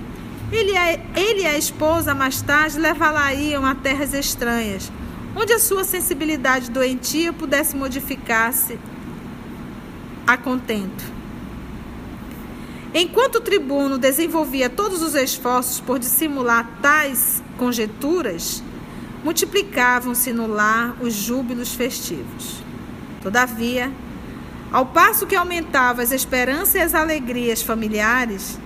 ele, 0.50 0.72
ele 1.14 1.42
e 1.42 1.46
a 1.46 1.58
esposa 1.58 2.14
mais 2.14 2.40
tarde 2.40 2.78
levá-la-iam 2.78 3.62
a 3.66 3.74
terras 3.74 4.14
estranhas, 4.14 4.90
onde 5.36 5.52
a 5.52 5.58
sua 5.58 5.84
sensibilidade 5.84 6.70
doentia 6.70 7.30
pudesse 7.30 7.76
modificar-se 7.76 8.78
a 10.26 10.38
contento. 10.38 11.04
Enquanto 12.94 13.34
o 13.34 13.40
tribuno 13.42 13.98
desenvolvia 13.98 14.70
todos 14.70 15.02
os 15.02 15.14
esforços 15.14 15.80
por 15.80 15.98
dissimular 15.98 16.78
tais 16.80 17.42
conjecturas, 17.58 18.62
multiplicavam-se 19.22 20.32
no 20.32 20.46
lar 20.46 20.96
os 21.02 21.12
júbilos 21.12 21.74
festivos. 21.74 22.62
Todavia, 23.20 23.92
ao 24.72 24.86
passo 24.86 25.26
que 25.26 25.36
aumentavam 25.36 26.02
as 26.02 26.10
esperanças 26.10 26.74
e 26.76 26.78
as 26.78 26.94
alegrias 26.94 27.60
familiares, 27.60 28.58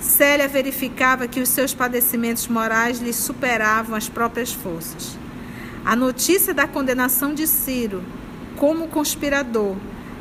Célia 0.00 0.48
verificava 0.48 1.28
que 1.28 1.40
os 1.40 1.48
seus 1.50 1.74
padecimentos 1.74 2.48
morais 2.48 3.00
lhe 3.00 3.12
superavam 3.12 3.94
as 3.94 4.08
próprias 4.08 4.50
forças. 4.52 5.18
A 5.84 5.94
notícia 5.94 6.54
da 6.54 6.66
condenação 6.66 7.34
de 7.34 7.46
Ciro 7.46 8.02
como 8.56 8.88
conspirador 8.88 9.76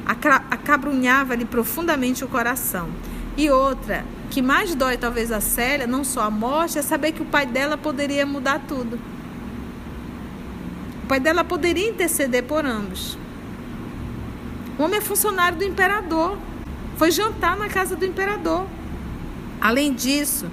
acabrunhava-lhe 0.06 1.46
profundamente 1.46 2.24
o 2.24 2.28
coração. 2.28 2.90
E 3.38 3.50
outra, 3.50 4.04
que 4.30 4.42
mais 4.42 4.76
dói 4.76 4.98
talvez 4.98 5.32
a 5.32 5.40
Célia, 5.40 5.88
não 5.88 6.04
só 6.04 6.22
a 6.24 6.30
morte, 6.30 6.78
é 6.78 6.82
saber 6.82 7.14
que 7.14 7.22
o 7.22 7.26
pai 7.26 7.46
dela 7.46 7.78
poderia 7.78 8.26
mudar 8.26 8.62
tudo. 8.68 9.00
O 11.04 11.08
pai 11.08 11.20
dela 11.20 11.44
poderia 11.44 11.90
interceder 11.90 12.44
por 12.44 12.66
ambos. 12.66 13.18
O 14.78 14.84
homem 14.84 14.98
é 14.98 15.02
funcionário 15.02 15.58
do 15.58 15.64
imperador. 15.64 16.38
Foi 16.98 17.12
jantar 17.12 17.58
na 17.58 17.70
casa 17.70 17.96
do 17.96 18.06
imperador. 18.06 18.68
Além 19.62 19.94
disso, 19.94 20.48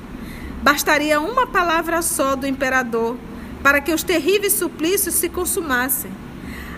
bastaria 0.62 1.20
uma 1.20 1.46
palavra 1.46 2.02
só 2.02 2.34
do 2.34 2.46
imperador 2.46 3.16
para 3.62 3.80
que 3.80 3.92
os 3.92 4.02
terríveis 4.02 4.52
suplícios 4.52 5.14
se 5.14 5.28
consumassem. 5.28 6.10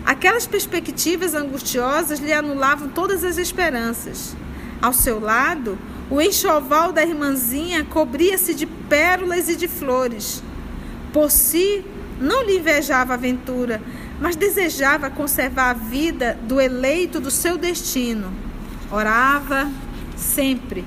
Aquelas 0.04 0.46
perspectivas 0.46 1.34
angustiosas 1.34 2.18
lhe 2.18 2.32
anulavam 2.32 2.88
todas 2.88 3.24
as 3.24 3.36
esperanças. 3.36 4.34
Ao 4.80 4.92
seu 4.92 5.20
lado, 5.20 5.78
O 6.10 6.22
enxoval 6.22 6.90
da 6.90 7.02
irmãzinha 7.02 7.84
cobria-se 7.84 8.54
de 8.54 8.64
pérolas 8.64 9.48
e 9.48 9.56
de 9.56 9.68
flores. 9.68 10.42
Por 11.12 11.30
si, 11.30 11.84
não 12.18 12.42
lhe 12.44 12.58
invejava 12.58 13.12
a 13.12 13.16
aventura, 13.16 13.80
mas 14.18 14.34
desejava 14.34 15.10
conservar 15.10 15.70
a 15.70 15.74
vida 15.74 16.38
do 16.44 16.58
eleito 16.60 17.20
do 17.20 17.30
seu 17.30 17.58
destino. 17.58 18.32
Orava 18.90 19.70
sempre, 20.16 20.82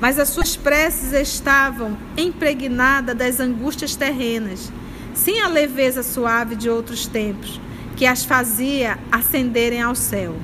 mas 0.00 0.18
as 0.18 0.30
suas 0.30 0.56
preces 0.56 1.12
estavam 1.12 1.96
impregnadas 2.16 3.16
das 3.16 3.38
angústias 3.38 3.94
terrenas, 3.94 4.72
sem 5.14 5.40
a 5.42 5.48
leveza 5.48 6.02
suave 6.02 6.56
de 6.56 6.70
outros 6.70 7.06
tempos, 7.06 7.60
que 7.96 8.06
as 8.06 8.24
fazia 8.24 8.98
ascenderem 9.12 9.82
ao 9.82 9.94
céu. 9.94 10.34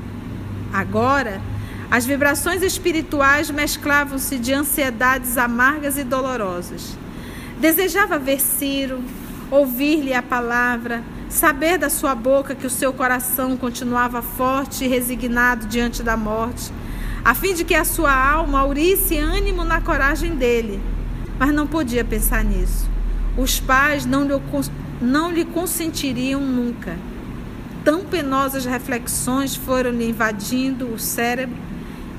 Agora, 0.73 1.41
as 1.91 2.05
vibrações 2.05 2.63
espirituais 2.63 3.51
mesclavam-se 3.51 4.39
de 4.39 4.53
ansiedades 4.53 5.39
amargas 5.39 5.97
e 5.97 6.05
dolorosas. 6.05 6.97
Desejava 7.59 8.19
ver 8.19 8.41
Ciro, 8.41 9.03
ouvir-lhe 9.51 10.13
a 10.13 10.23
palavra, 10.23 11.03
saber 11.29 11.79
da 11.79 11.89
sua 11.89 12.15
boca 12.15 12.55
que 12.55 12.67
o 12.67 12.71
seu 12.71 12.93
coração 12.93 13.57
continuava 13.57 14.21
forte 14.21 14.85
e 14.85 14.89
resignado 14.89 15.67
diante 15.67 16.03
da 16.03 16.17
morte, 16.17 16.73
a 17.27 17.35
fim 17.35 17.55
de 17.55 17.65
que 17.65 17.75
a 17.75 17.85
sua 17.85 18.15
alma 18.15 18.61
aurisse 18.61 19.19
ânimo 19.19 19.65
na 19.65 19.81
coragem 19.81 20.37
dele. 20.37 20.81
Mas 21.41 21.53
não 21.53 21.67
podia 21.67 22.05
pensar 22.05 22.45
nisso. 22.45 22.89
Os 23.37 23.59
pais 23.59 24.07
não 24.07 24.23
lhe, 24.23 24.41
não 25.03 25.33
lhe 25.33 25.45
consentiriam 25.45 26.41
nunca. 26.41 26.97
Tão 27.85 28.05
penosas 28.05 28.65
reflexões 28.65 29.57
foram 29.57 29.91
lhe 29.91 30.09
invadindo 30.09 30.87
o 30.87 31.01
cérebro 31.01 31.57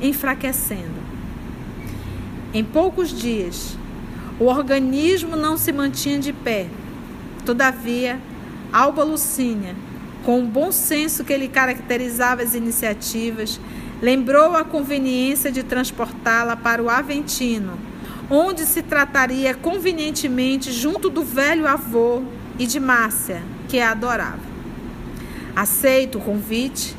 enfraquecendo. 0.02 1.00
Em 2.54 2.66
poucos 2.66 3.18
dias, 3.18 3.78
o 4.38 4.48
organismo 4.48 5.38
não 5.38 5.58
se 5.58 5.72
mantinha 5.72 6.20
de 6.20 6.34
pé. 6.34 6.68
Todavia, 7.46 8.20
Alba 8.74 9.06
Lucínia, 9.06 9.74
com 10.26 10.42
o 10.42 10.46
bom 10.46 10.70
senso 10.70 11.24
que 11.24 11.38
lhe 11.38 11.48
caracterizava 11.48 12.44
as 12.44 12.54
iniciativas, 12.54 13.58
lembrou 14.02 14.56
a 14.56 14.64
conveniência 14.64 15.52
de 15.52 15.64
transportá-la 15.64 16.56
para 16.56 16.82
o 16.82 16.90
Aventino, 16.90 17.78
onde 18.30 18.66
se 18.66 18.82
trataria 18.82 19.54
convenientemente 19.54 20.72
junto 20.72 21.10
do 21.10 21.24
velho 21.24 21.68
avô 21.68 22.24
e 22.60 22.66
de 22.66 22.80
Márcia, 22.80 23.42
que 23.68 23.80
a 23.80 23.92
adorava. 23.92 24.40
Aceito 25.56 26.18
o 26.18 26.22
convite, 26.22 26.96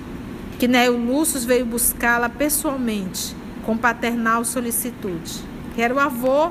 que 0.59 0.67
Neo 0.67 0.97
Lúcio 0.97 1.41
veio 1.41 1.65
buscá-la 1.65 2.29
pessoalmente, 2.29 3.37
com 3.65 3.77
paternal 3.77 4.45
solicitude, 4.45 5.43
era 5.77 5.95
o 5.95 6.01
avô, 6.01 6.51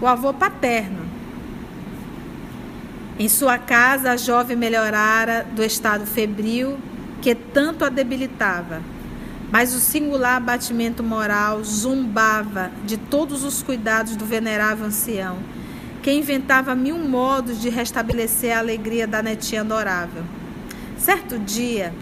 o 0.00 0.06
avô 0.06 0.32
paterno. 0.32 1.08
Em 3.18 3.28
sua 3.28 3.58
casa, 3.58 4.12
a 4.12 4.16
jovem 4.16 4.56
melhorara 4.56 5.44
do 5.52 5.64
estado 5.64 6.06
febril 6.06 6.78
que 7.20 7.34
tanto 7.34 7.84
a 7.84 7.88
debilitava, 7.88 8.80
mas 9.50 9.74
o 9.74 9.80
singular 9.80 10.36
abatimento 10.36 11.02
moral 11.02 11.62
zumbava 11.64 12.70
de 12.84 12.96
todos 12.96 13.44
os 13.44 13.62
cuidados 13.62 14.16
do 14.16 14.24
venerável 14.24 14.86
ancião, 14.86 15.38
que 16.02 16.12
inventava 16.12 16.74
mil 16.74 16.98
modos 16.98 17.60
de 17.60 17.68
restabelecer 17.68 18.56
a 18.56 18.60
alegria 18.60 19.06
da 19.06 19.22
netinha 19.22 19.62
adorável. 19.62 20.22
Certo 20.96 21.38
dia, 21.38 21.92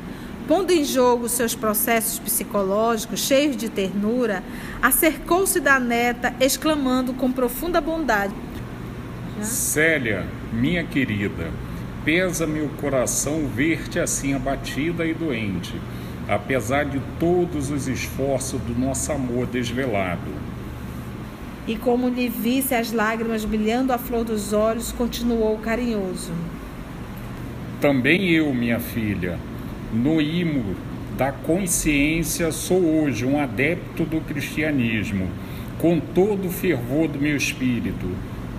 Pondo 0.46 0.70
em 0.70 0.84
jogo 0.84 1.28
seus 1.28 1.56
processos 1.56 2.20
psicológicos 2.20 3.18
cheios 3.18 3.56
de 3.56 3.68
ternura, 3.68 4.44
acercou-se 4.80 5.58
da 5.58 5.80
neta, 5.80 6.32
exclamando 6.40 7.12
com 7.12 7.32
profunda 7.32 7.80
bondade: 7.80 8.32
Célia, 9.42 10.24
minha 10.52 10.84
querida, 10.84 11.50
pesa-me 12.04 12.60
o 12.60 12.68
coração 12.80 13.48
ver-te 13.48 13.98
assim 13.98 14.34
abatida 14.34 15.04
e 15.04 15.12
doente, 15.12 15.74
apesar 16.28 16.84
de 16.84 17.00
todos 17.18 17.70
os 17.70 17.86
esforços 17.88 18.60
do 18.62 18.78
nosso 18.78 19.12
amor 19.12 19.46
desvelado. 19.46 20.30
E 21.66 21.76
como 21.76 22.08
lhe 22.08 22.28
visse 22.28 22.74
as 22.74 22.92
lágrimas 22.92 23.44
brilhando 23.44 23.92
à 23.92 23.98
flor 23.98 24.24
dos 24.24 24.52
olhos, 24.52 24.92
continuou 24.92 25.58
carinhoso. 25.58 26.32
Também 27.80 28.30
eu, 28.30 28.54
minha 28.54 28.78
filha, 28.78 29.38
no 29.92 30.20
imo 30.20 30.76
da 31.16 31.32
consciência, 31.32 32.52
sou 32.52 32.78
hoje 32.78 33.24
um 33.24 33.40
adepto 33.40 34.04
do 34.04 34.20
cristianismo, 34.20 35.28
com 35.78 35.98
todo 35.98 36.48
o 36.48 36.52
fervor 36.52 37.08
do 37.08 37.18
meu 37.18 37.36
espírito. 37.36 38.06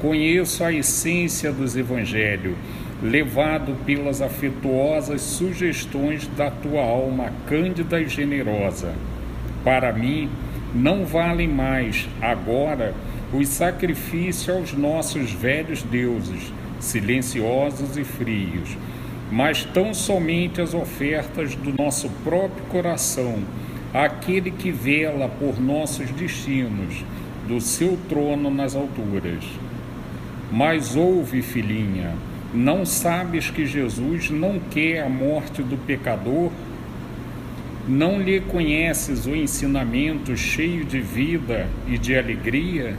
Conheço 0.02 0.64
a 0.64 0.72
essência 0.74 1.52
dos 1.52 1.76
evangelhos, 1.76 2.56
levado 3.02 3.76
pelas 3.86 4.22
afetuosas 4.22 5.22
sugestões 5.22 6.28
da 6.36 6.50
tua 6.50 6.82
alma 6.82 7.32
cândida 7.48 8.02
e 8.02 8.08
generosa. 8.08 8.94
Para 9.64 9.94
mim, 9.94 10.30
não 10.74 11.06
valem 11.06 11.48
mais 11.48 12.08
agora 12.22 12.94
os 13.34 13.48
sacrifícios 13.48 14.50
aos 14.50 14.74
nossos 14.74 15.32
velhos 15.32 15.84
deuses, 15.84 16.52
silenciosos 16.80 17.98
e 17.98 18.04
frios 18.04 18.78
mas 19.32 19.64
tão 19.66 19.94
somente 19.94 20.62
as 20.62 20.74
ofertas 20.74 21.56
do 21.56 21.74
nosso 21.74 22.10
próprio 22.24 22.64
coração, 22.66 23.40
aquele 23.94 24.52
que 24.52 24.72
vela 24.72 25.28
por 25.28 25.60
nossos 25.60 26.10
destinos, 26.12 27.04
do 27.48 27.60
seu 27.60 27.98
trono 28.10 28.50
nas 28.50 28.76
alturas. 28.76 29.44
Mas 30.52 30.96
ouve, 30.96 31.42
filhinha, 31.42 32.14
não 32.54 32.86
sabes 32.86 33.50
que 33.50 33.66
Jesus 33.66 34.30
não 34.30 34.60
quer 34.60 35.04
a 35.04 35.10
morte 35.10 35.62
do 35.62 35.78
pecador? 35.78 36.52
Não 37.88 38.20
lhe 38.20 38.42
conheces 38.42 39.26
o 39.26 39.36
ensinamento 39.36 40.36
cheio 40.36 40.84
de 40.84 41.00
vida 41.00 41.68
e 41.88 41.98
de 41.98 42.18
alegria? 42.18 42.98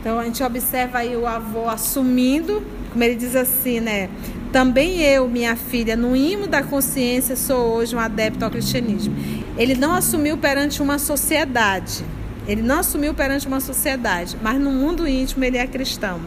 Então 0.00 0.18
a 0.18 0.24
gente 0.24 0.42
observa 0.42 0.98
aí 0.98 1.16
o 1.16 1.26
avô 1.26 1.68
assumindo 1.68 2.62
como 2.92 3.02
ele 3.02 3.14
diz 3.14 3.34
assim, 3.34 3.80
né? 3.80 4.10
Também 4.52 5.00
eu, 5.00 5.26
minha 5.26 5.56
filha, 5.56 5.96
no 5.96 6.14
imo 6.14 6.46
da 6.46 6.62
consciência, 6.62 7.34
sou 7.34 7.72
hoje 7.74 7.96
um 7.96 7.98
adepto 7.98 8.44
ao 8.44 8.50
cristianismo. 8.50 9.14
Ele 9.56 9.74
não 9.74 9.94
assumiu 9.94 10.36
perante 10.36 10.82
uma 10.82 10.98
sociedade. 10.98 12.04
Ele 12.46 12.60
não 12.60 12.80
assumiu 12.80 13.14
perante 13.14 13.46
uma 13.46 13.60
sociedade, 13.60 14.36
mas 14.42 14.60
no 14.60 14.70
mundo 14.70 15.08
íntimo 15.08 15.42
ele 15.42 15.56
é 15.56 15.66
cristão. 15.66 16.20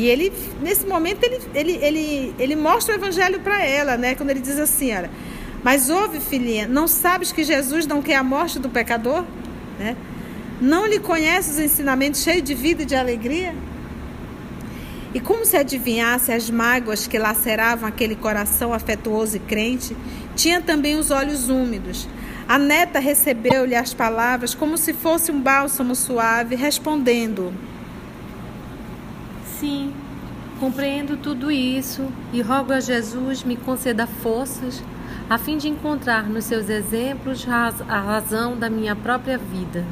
E 0.00 0.06
ele, 0.06 0.32
nesse 0.62 0.86
momento, 0.86 1.22
ele, 1.22 1.40
ele, 1.54 1.72
ele, 1.72 2.34
ele 2.38 2.56
mostra 2.56 2.94
o 2.94 2.98
evangelho 2.98 3.38
para 3.40 3.62
ela, 3.62 3.98
né? 3.98 4.14
Quando 4.14 4.30
ele 4.30 4.40
diz 4.40 4.58
assim, 4.58 4.94
olha, 4.96 5.10
mas 5.62 5.90
ouve, 5.90 6.18
filhinha, 6.20 6.66
não 6.66 6.88
sabes 6.88 7.32
que 7.32 7.44
Jesus 7.44 7.86
não 7.86 8.00
quer 8.00 8.16
a 8.16 8.22
morte 8.24 8.58
do 8.58 8.70
pecador? 8.70 9.26
Né? 9.78 9.94
Não 10.58 10.86
lhe 10.86 10.98
conheces 10.98 11.52
os 11.52 11.58
ensinamentos 11.58 12.22
cheios 12.22 12.42
de 12.42 12.54
vida 12.54 12.82
e 12.82 12.86
de 12.86 12.96
alegria? 12.96 13.54
E 15.12 15.20
como 15.20 15.44
se 15.44 15.58
adivinhasse 15.58 16.32
as 16.32 16.48
mágoas 16.48 17.06
que 17.06 17.18
laceravam 17.18 17.86
aquele 17.86 18.16
coração 18.16 18.72
afetuoso 18.72 19.36
e 19.36 19.40
crente, 19.40 19.94
tinha 20.34 20.62
também 20.62 20.96
os 20.96 21.10
olhos 21.10 21.50
úmidos. 21.50 22.08
A 22.48 22.58
neta 22.58 22.98
recebeu-lhe 22.98 23.74
as 23.74 23.92
palavras 23.92 24.54
como 24.54 24.78
se 24.78 24.94
fosse 24.94 25.30
um 25.30 25.38
bálsamo 25.42 25.94
suave, 25.94 26.56
respondendo: 26.56 27.52
Sim, 29.60 29.92
compreendo 30.58 31.18
tudo 31.18 31.50
isso 31.50 32.08
e 32.32 32.40
rogo 32.40 32.72
a 32.72 32.80
Jesus 32.80 33.44
me 33.44 33.56
conceda 33.56 34.06
forças 34.06 34.82
a 35.28 35.36
fim 35.36 35.58
de 35.58 35.68
encontrar 35.68 36.26
nos 36.30 36.46
seus 36.46 36.70
exemplos 36.70 37.46
a 37.46 38.00
razão 38.00 38.56
da 38.56 38.70
minha 38.70 38.96
própria 38.96 39.36
vida. 39.36 39.84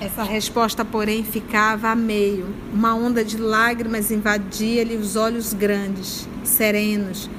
Essa 0.00 0.24
resposta, 0.24 0.84
porém, 0.84 1.22
ficava 1.22 1.90
a 1.90 1.94
meio. 1.94 2.52
Uma 2.74 2.92
onda 2.92 3.24
de 3.24 3.36
lágrimas 3.36 4.10
invadia-lhe 4.10 4.96
os 4.96 5.14
olhos 5.14 5.52
grandes, 5.52 6.28
serenos, 6.42 7.30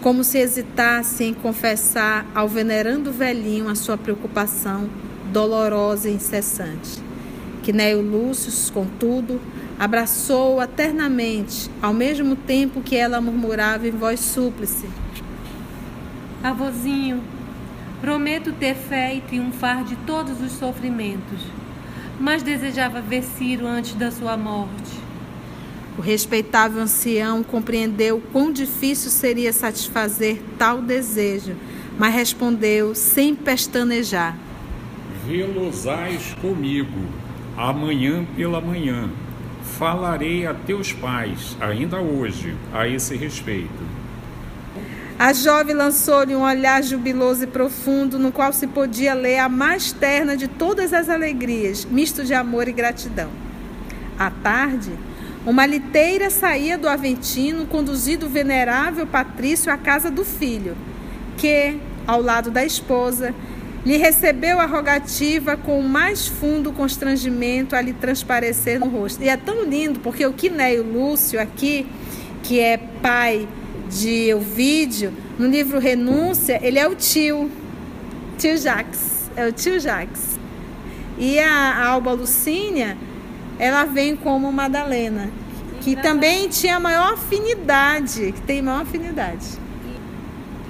como 0.00 0.22
se 0.22 0.38
hesitasse 0.38 1.24
em 1.24 1.34
confessar 1.34 2.24
ao 2.32 2.48
venerando 2.48 3.10
velhinho 3.10 3.68
a 3.68 3.74
sua 3.74 3.98
preocupação 3.98 4.88
dolorosa 5.32 6.08
e 6.08 6.14
incessante. 6.14 7.02
Quinéio 7.62 8.00
Lúcio, 8.00 8.52
contudo, 8.72 9.40
abraçou-a 9.78 10.66
ternamente, 10.66 11.70
ao 11.80 11.92
mesmo 11.92 12.36
tempo 12.36 12.80
que 12.80 12.96
ela 12.96 13.20
murmurava 13.20 13.86
em 13.86 13.92
voz 13.92 14.20
súplice: 14.20 14.88
Avozinho, 16.42 17.22
prometo 18.00 18.52
ter 18.52 18.74
fé 18.74 19.14
e 19.14 19.20
triunfar 19.20 19.84
de 19.84 19.96
todos 19.96 20.40
os 20.40 20.52
sofrimentos 20.52 21.40
mas 22.22 22.40
desejava 22.40 23.00
ver 23.00 23.24
Ciro 23.24 23.66
antes 23.66 23.94
da 23.94 24.10
sua 24.12 24.36
morte. 24.36 25.02
O 25.98 26.00
respeitável 26.00 26.80
ancião 26.80 27.42
compreendeu 27.42 28.22
quão 28.32 28.52
difícil 28.52 29.10
seria 29.10 29.52
satisfazer 29.52 30.40
tal 30.56 30.80
desejo, 30.80 31.56
mas 31.98 32.14
respondeu 32.14 32.94
sem 32.94 33.34
pestanejar: 33.34 34.36
Velosais 35.26 36.34
comigo, 36.40 37.00
amanhã 37.56 38.24
pela 38.36 38.60
manhã. 38.60 39.10
Falarei 39.78 40.46
a 40.46 40.54
teus 40.54 40.92
pais, 40.92 41.56
ainda 41.60 41.98
hoje, 41.98 42.54
a 42.72 42.86
esse 42.86 43.16
respeito. 43.16 43.82
A 45.18 45.32
jovem 45.32 45.74
lançou-lhe 45.74 46.34
um 46.36 46.42
olhar 46.42 46.82
jubiloso 46.82 47.44
e 47.44 47.46
profundo, 47.46 48.18
no 48.18 48.30
qual 48.30 48.52
se 48.52 48.66
podia 48.66 49.14
ler 49.14 49.38
a 49.38 49.48
mais 49.48 49.92
terna 49.92 50.36
de 50.36 50.46
todas 50.46 50.92
as 50.92 51.08
alegrias, 51.08 51.84
misto 51.84 52.22
de 52.24 52.34
amor 52.34 52.68
e 52.68 52.72
gratidão. 52.72 53.30
À 54.18 54.30
tarde, 54.30 54.92
uma 55.46 55.64
liteira 55.64 56.28
saía 56.28 56.76
do 56.76 56.88
Aventino, 56.88 57.66
conduzindo 57.66 58.26
o 58.26 58.28
venerável 58.28 59.06
Patrício 59.06 59.72
à 59.72 59.76
casa 59.76 60.10
do 60.10 60.24
filho, 60.24 60.76
que, 61.36 61.78
ao 62.06 62.20
lado 62.20 62.50
da 62.50 62.64
esposa, 62.64 63.34
lhe 63.84 63.96
recebeu 63.96 64.60
a 64.60 64.66
rogativa 64.66 65.56
com 65.56 65.78
o 65.78 65.88
mais 65.88 66.28
fundo 66.28 66.72
constrangimento 66.72 67.74
a 67.74 67.80
lhe 67.80 67.92
transparecer 67.92 68.78
no 68.78 68.88
rosto. 68.88 69.22
E 69.22 69.28
é 69.28 69.36
tão 69.36 69.64
lindo, 69.64 70.00
porque 70.00 70.24
o 70.24 70.32
Quinéio 70.32 70.84
Lúcio 70.84 71.40
aqui, 71.40 71.86
que 72.42 72.60
é 72.60 72.76
pai 72.76 73.48
de 73.90 74.32
Ovídio, 74.34 75.12
no 75.38 75.48
livro 75.48 75.78
Renúncia, 75.78 76.60
ele 76.62 76.78
é 76.78 76.86
o 76.86 76.94
tio, 76.94 77.50
tio 78.38 78.56
Jacques, 78.56 79.30
é 79.36 79.46
o 79.46 79.52
tio 79.52 79.80
Jacques. 79.80 80.38
E 81.18 81.38
a 81.38 81.84
Alba 81.86 82.12
Lucínia, 82.12 82.96
ela 83.58 83.84
vem 83.84 84.16
como 84.16 84.50
Madalena, 84.52 85.30
que 85.80 85.96
também 85.96 86.48
tinha 86.48 86.78
maior 86.78 87.14
afinidade, 87.14 88.32
que 88.32 88.40
tem 88.42 88.62
maior 88.62 88.82
afinidade. 88.82 89.46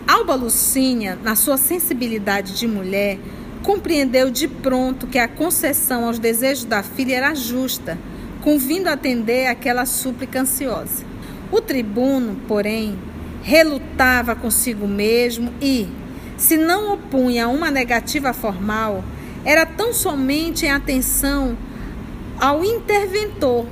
Alba 0.07 0.35
Lucínia, 0.35 1.19
na 1.23 1.37
sua 1.37 1.57
sensibilidade 1.57 2.55
de 2.55 2.67
mulher, 2.67 3.19
compreendeu 3.63 4.31
de 4.31 4.49
pronto 4.49 5.07
que 5.07 5.19
a 5.19 5.29
concessão 5.29 6.07
aos 6.07 6.19
desejos 6.19 6.65
da 6.65 6.83
filha 6.83 7.17
era 7.17 7.35
justa, 7.35 7.97
convindo 8.43 8.89
atender 8.89 9.47
aquela 9.47 9.87
súplica 9.87 10.41
ansiosa. 10.41 11.05
O 11.53 11.61
tribuno, 11.61 12.37
porém, 12.49 12.99
relutava 13.43 14.35
consigo 14.35 14.89
mesmo 14.89 15.53
e, 15.61 15.89
se 16.37 16.57
não 16.57 16.95
opunha 16.95 17.45
a 17.45 17.49
uma 17.49 17.71
negativa 17.71 18.33
formal, 18.33 19.05
era 19.45 19.65
tão 19.65 19.93
somente 19.93 20.67
em 20.67 20.71
atenção 20.71 21.57
ao 22.41 22.65
interventor, 22.65 23.67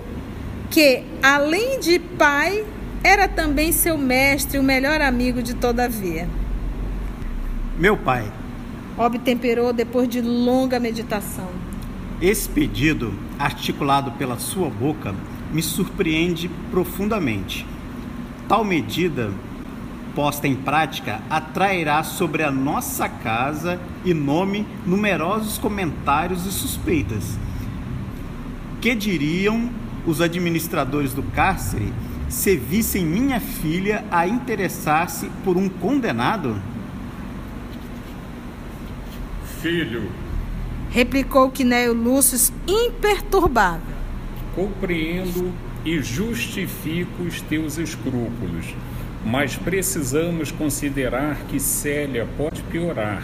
que, 0.71 1.03
além 1.21 1.81
de 1.81 1.99
pai, 1.99 2.65
era 3.03 3.27
também 3.27 3.73
seu 3.73 3.97
mestre, 3.97 4.59
o 4.59 4.63
melhor 4.63 5.01
amigo 5.01 5.43
de 5.43 5.55
todavia. 5.55 6.29
Meu 7.79 7.97
pai, 7.97 8.31
obtemperou 8.97 9.73
depois 9.73 10.09
de 10.09 10.21
longa 10.21 10.79
meditação. 10.79 11.49
Esse 12.21 12.49
pedido, 12.49 13.15
articulado 13.39 14.13
pela 14.13 14.39
sua 14.39 14.69
boca, 14.69 15.15
me 15.51 15.63
surpreende 15.63 16.51
profundamente. 16.71 17.67
Tal 18.47 18.63
medida 18.63 19.31
posta 20.15 20.47
em 20.47 20.55
prática 20.55 21.23
atrairá 21.31 22.03
sobre 22.03 22.43
a 22.43 22.51
nossa 22.51 23.09
casa 23.09 23.81
e 24.05 24.13
nome 24.13 24.67
numerosos 24.85 25.57
comentários 25.57 26.45
e 26.45 26.53
suspeitas. 26.53 27.39
Que 28.81 28.95
diriam 28.95 29.71
os 30.07 30.21
administradores 30.21 31.15
do 31.15 31.23
cárcere 31.23 31.93
se 32.31 32.57
vissem 32.57 33.05
minha 33.05 33.39
filha 33.39 34.03
a 34.11 34.27
interessar-se 34.27 35.29
por 35.45 35.59
um 35.59 35.69
condenado? 35.69 36.57
Filho, 39.61 40.11
replicou 40.89 41.51
Quinéio 41.51 41.93
Lúcio 41.93 42.39
imperturbável. 42.67 43.95
Compreendo 44.55 45.53
e 45.85 46.01
justifico 46.01 47.25
os 47.25 47.43
teus 47.43 47.77
escrúpulos 47.77 48.75
mas 49.25 49.57
precisamos 49.57 50.51
considerar 50.51 51.45
que 51.49 51.61
Célia 51.61 52.27
pode 52.37 52.63
piorar 52.63 53.23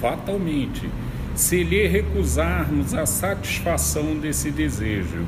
fatalmente 0.00 0.88
se 1.34 1.62
lhe 1.62 1.86
recusarmos 1.86 2.94
a 2.94 3.06
satisfação 3.06 4.16
desse 4.16 4.50
desejo. 4.50 5.24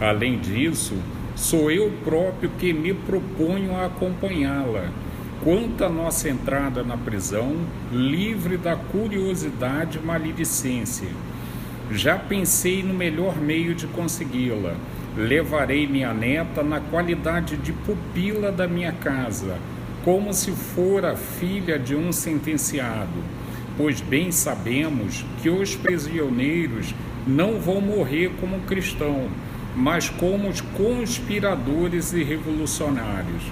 Além 0.00 0.38
disso, 0.38 0.94
sou 1.42 1.72
eu 1.72 1.92
próprio 2.04 2.50
que 2.56 2.72
me 2.72 2.94
proponho 2.94 3.74
a 3.74 3.86
acompanhá-la. 3.86 4.90
Quanto 5.42 5.84
à 5.84 5.88
nossa 5.88 6.28
entrada 6.28 6.84
na 6.84 6.96
prisão, 6.96 7.56
livre 7.90 8.56
da 8.56 8.76
curiosidade 8.76 9.98
maledicência, 9.98 11.08
já 11.90 12.16
pensei 12.16 12.84
no 12.84 12.94
melhor 12.94 13.40
meio 13.40 13.74
de 13.74 13.88
consegui-la. 13.88 14.76
Levarei 15.16 15.84
minha 15.84 16.14
neta 16.14 16.62
na 16.62 16.78
qualidade 16.78 17.56
de 17.56 17.72
pupila 17.72 18.52
da 18.52 18.68
minha 18.68 18.92
casa, 18.92 19.56
como 20.04 20.32
se 20.32 20.52
fora 20.52 21.16
filha 21.16 21.76
de 21.76 21.96
um 21.96 22.12
sentenciado, 22.12 23.18
pois 23.76 24.00
bem 24.00 24.30
sabemos 24.30 25.24
que 25.42 25.50
os 25.50 25.74
prisioneiros 25.74 26.94
não 27.26 27.58
vão 27.58 27.80
morrer 27.80 28.30
como 28.40 28.60
cristãos, 28.60 29.28
mas 29.74 30.08
como 30.08 30.48
os 30.48 30.60
conspiradores 30.60 32.12
e 32.12 32.22
revolucionários. 32.22 33.42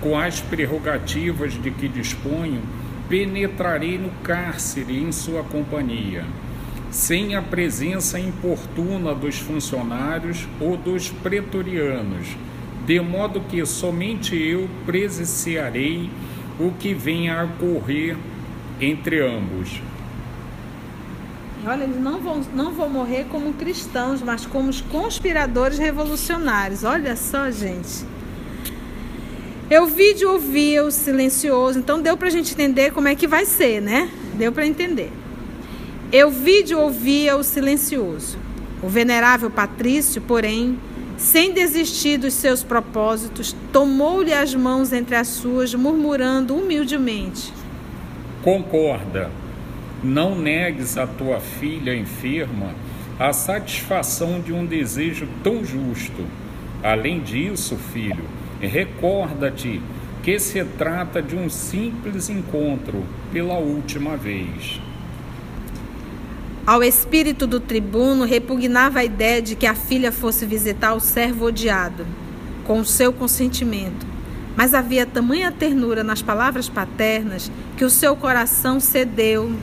Com 0.00 0.18
as 0.18 0.40
prerrogativas 0.40 1.54
de 1.54 1.70
que 1.70 1.88
disponho, 1.88 2.62
penetrarei 3.08 3.98
no 3.98 4.10
cárcere 4.22 4.98
em 4.98 5.10
sua 5.12 5.42
companhia 5.42 6.24
sem 6.96 7.34
a 7.34 7.42
presença 7.42 8.18
importuna 8.18 9.14
dos 9.14 9.38
funcionários 9.38 10.48
ou 10.58 10.78
dos 10.78 11.10
pretorianos, 11.10 12.26
de 12.86 13.00
modo 13.00 13.40
que 13.40 13.64
somente 13.66 14.34
eu 14.34 14.66
presenciarei 14.86 16.08
o 16.58 16.70
que 16.70 16.94
venha 16.94 17.40
a 17.40 17.44
ocorrer 17.44 18.16
entre 18.80 19.20
ambos. 19.20 19.80
Olha, 21.66 21.82
eles 21.82 22.00
não 22.00 22.20
vão, 22.20 22.42
não 22.54 22.72
vão 22.72 22.88
morrer 22.88 23.26
como 23.28 23.52
cristãos, 23.52 24.22
mas 24.22 24.46
como 24.46 24.68
os 24.68 24.80
conspiradores 24.80 25.78
revolucionários. 25.78 26.84
Olha 26.84 27.16
só, 27.16 27.50
gente. 27.50 28.04
Eu 29.68 29.86
vi 29.86 30.14
de 30.14 30.24
ouvir 30.24 30.80
o 30.82 30.92
silencioso, 30.92 31.80
então 31.80 32.00
deu 32.00 32.16
para 32.16 32.28
a 32.28 32.30
gente 32.30 32.52
entender 32.52 32.92
como 32.92 33.08
é 33.08 33.16
que 33.16 33.26
vai 33.26 33.44
ser, 33.44 33.82
né? 33.82 34.08
Deu 34.34 34.52
para 34.52 34.64
entender. 34.64 35.10
Eu 36.12 36.30
vi 36.30 36.62
de 36.62 36.72
ouvia 36.72 37.36
o 37.36 37.42
silencioso. 37.42 38.38
O 38.80 38.88
venerável 38.88 39.50
Patrício, 39.50 40.22
porém, 40.22 40.78
sem 41.16 41.52
desistir 41.52 42.16
dos 42.16 42.34
seus 42.34 42.62
propósitos, 42.62 43.56
tomou-lhe 43.72 44.32
as 44.32 44.54
mãos 44.54 44.92
entre 44.92 45.16
as 45.16 45.26
suas, 45.26 45.74
murmurando 45.74 46.54
humildemente: 46.54 47.52
Concorda, 48.44 49.32
não 50.02 50.38
negues 50.38 50.96
à 50.96 51.06
tua 51.06 51.40
filha 51.40 51.94
enferma 51.94 52.74
a 53.18 53.32
satisfação 53.32 54.40
de 54.40 54.52
um 54.52 54.66
desejo 54.66 55.26
tão 55.42 55.64
justo. 55.64 56.24
Além 56.82 57.20
disso, 57.20 57.76
filho, 57.76 58.24
recorda-te 58.60 59.80
que 60.22 60.38
se 60.38 60.62
trata 60.64 61.22
de 61.22 61.34
um 61.34 61.48
simples 61.48 62.28
encontro 62.28 63.04
pela 63.32 63.54
última 63.54 64.16
vez. 64.16 64.80
Ao 66.66 66.82
espírito 66.82 67.46
do 67.46 67.60
tribuno 67.60 68.24
repugnava 68.24 68.98
a 68.98 69.04
ideia 69.04 69.40
de 69.40 69.54
que 69.54 69.66
a 69.66 69.74
filha 69.74 70.10
fosse 70.10 70.44
visitar 70.44 70.94
o 70.94 71.00
servo 71.00 71.46
odiado, 71.46 72.04
com 72.64 72.80
o 72.80 72.84
seu 72.84 73.12
consentimento. 73.12 74.04
Mas 74.56 74.74
havia 74.74 75.06
tamanha 75.06 75.52
ternura 75.52 76.02
nas 76.02 76.22
palavras 76.22 76.68
paternas 76.68 77.50
que 77.76 77.84
o 77.84 77.90
seu 77.90 78.16
coração 78.16 78.80
cedeu 78.80 79.54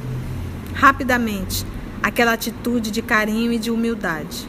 rapidamente 0.74 1.66
àquela 2.02 2.34
atitude 2.34 2.92
de 2.92 3.02
carinho 3.02 3.54
e 3.54 3.58
de 3.58 3.72
humildade. 3.72 4.48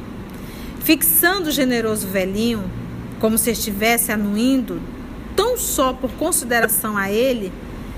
Fixando 0.80 1.48
o 1.48 1.52
generoso 1.52 2.06
velhinho, 2.06 2.64
como 3.20 3.38
se 3.38 3.50
estivesse 3.50 4.12
anuindo, 4.12 4.80
tão 5.34 5.56
só 5.56 5.92
por 5.92 6.10
consideração 6.12 6.96
a 6.96 7.10
ele, 7.10 7.52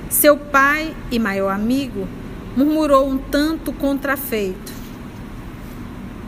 seu 0.08 0.36
pai 0.36 0.94
e 1.10 1.18
maior 1.18 1.50
amigo 1.50 2.06
murmurou 2.56 3.08
um 3.08 3.18
tanto 3.18 3.72
contrafeito. 3.72 4.72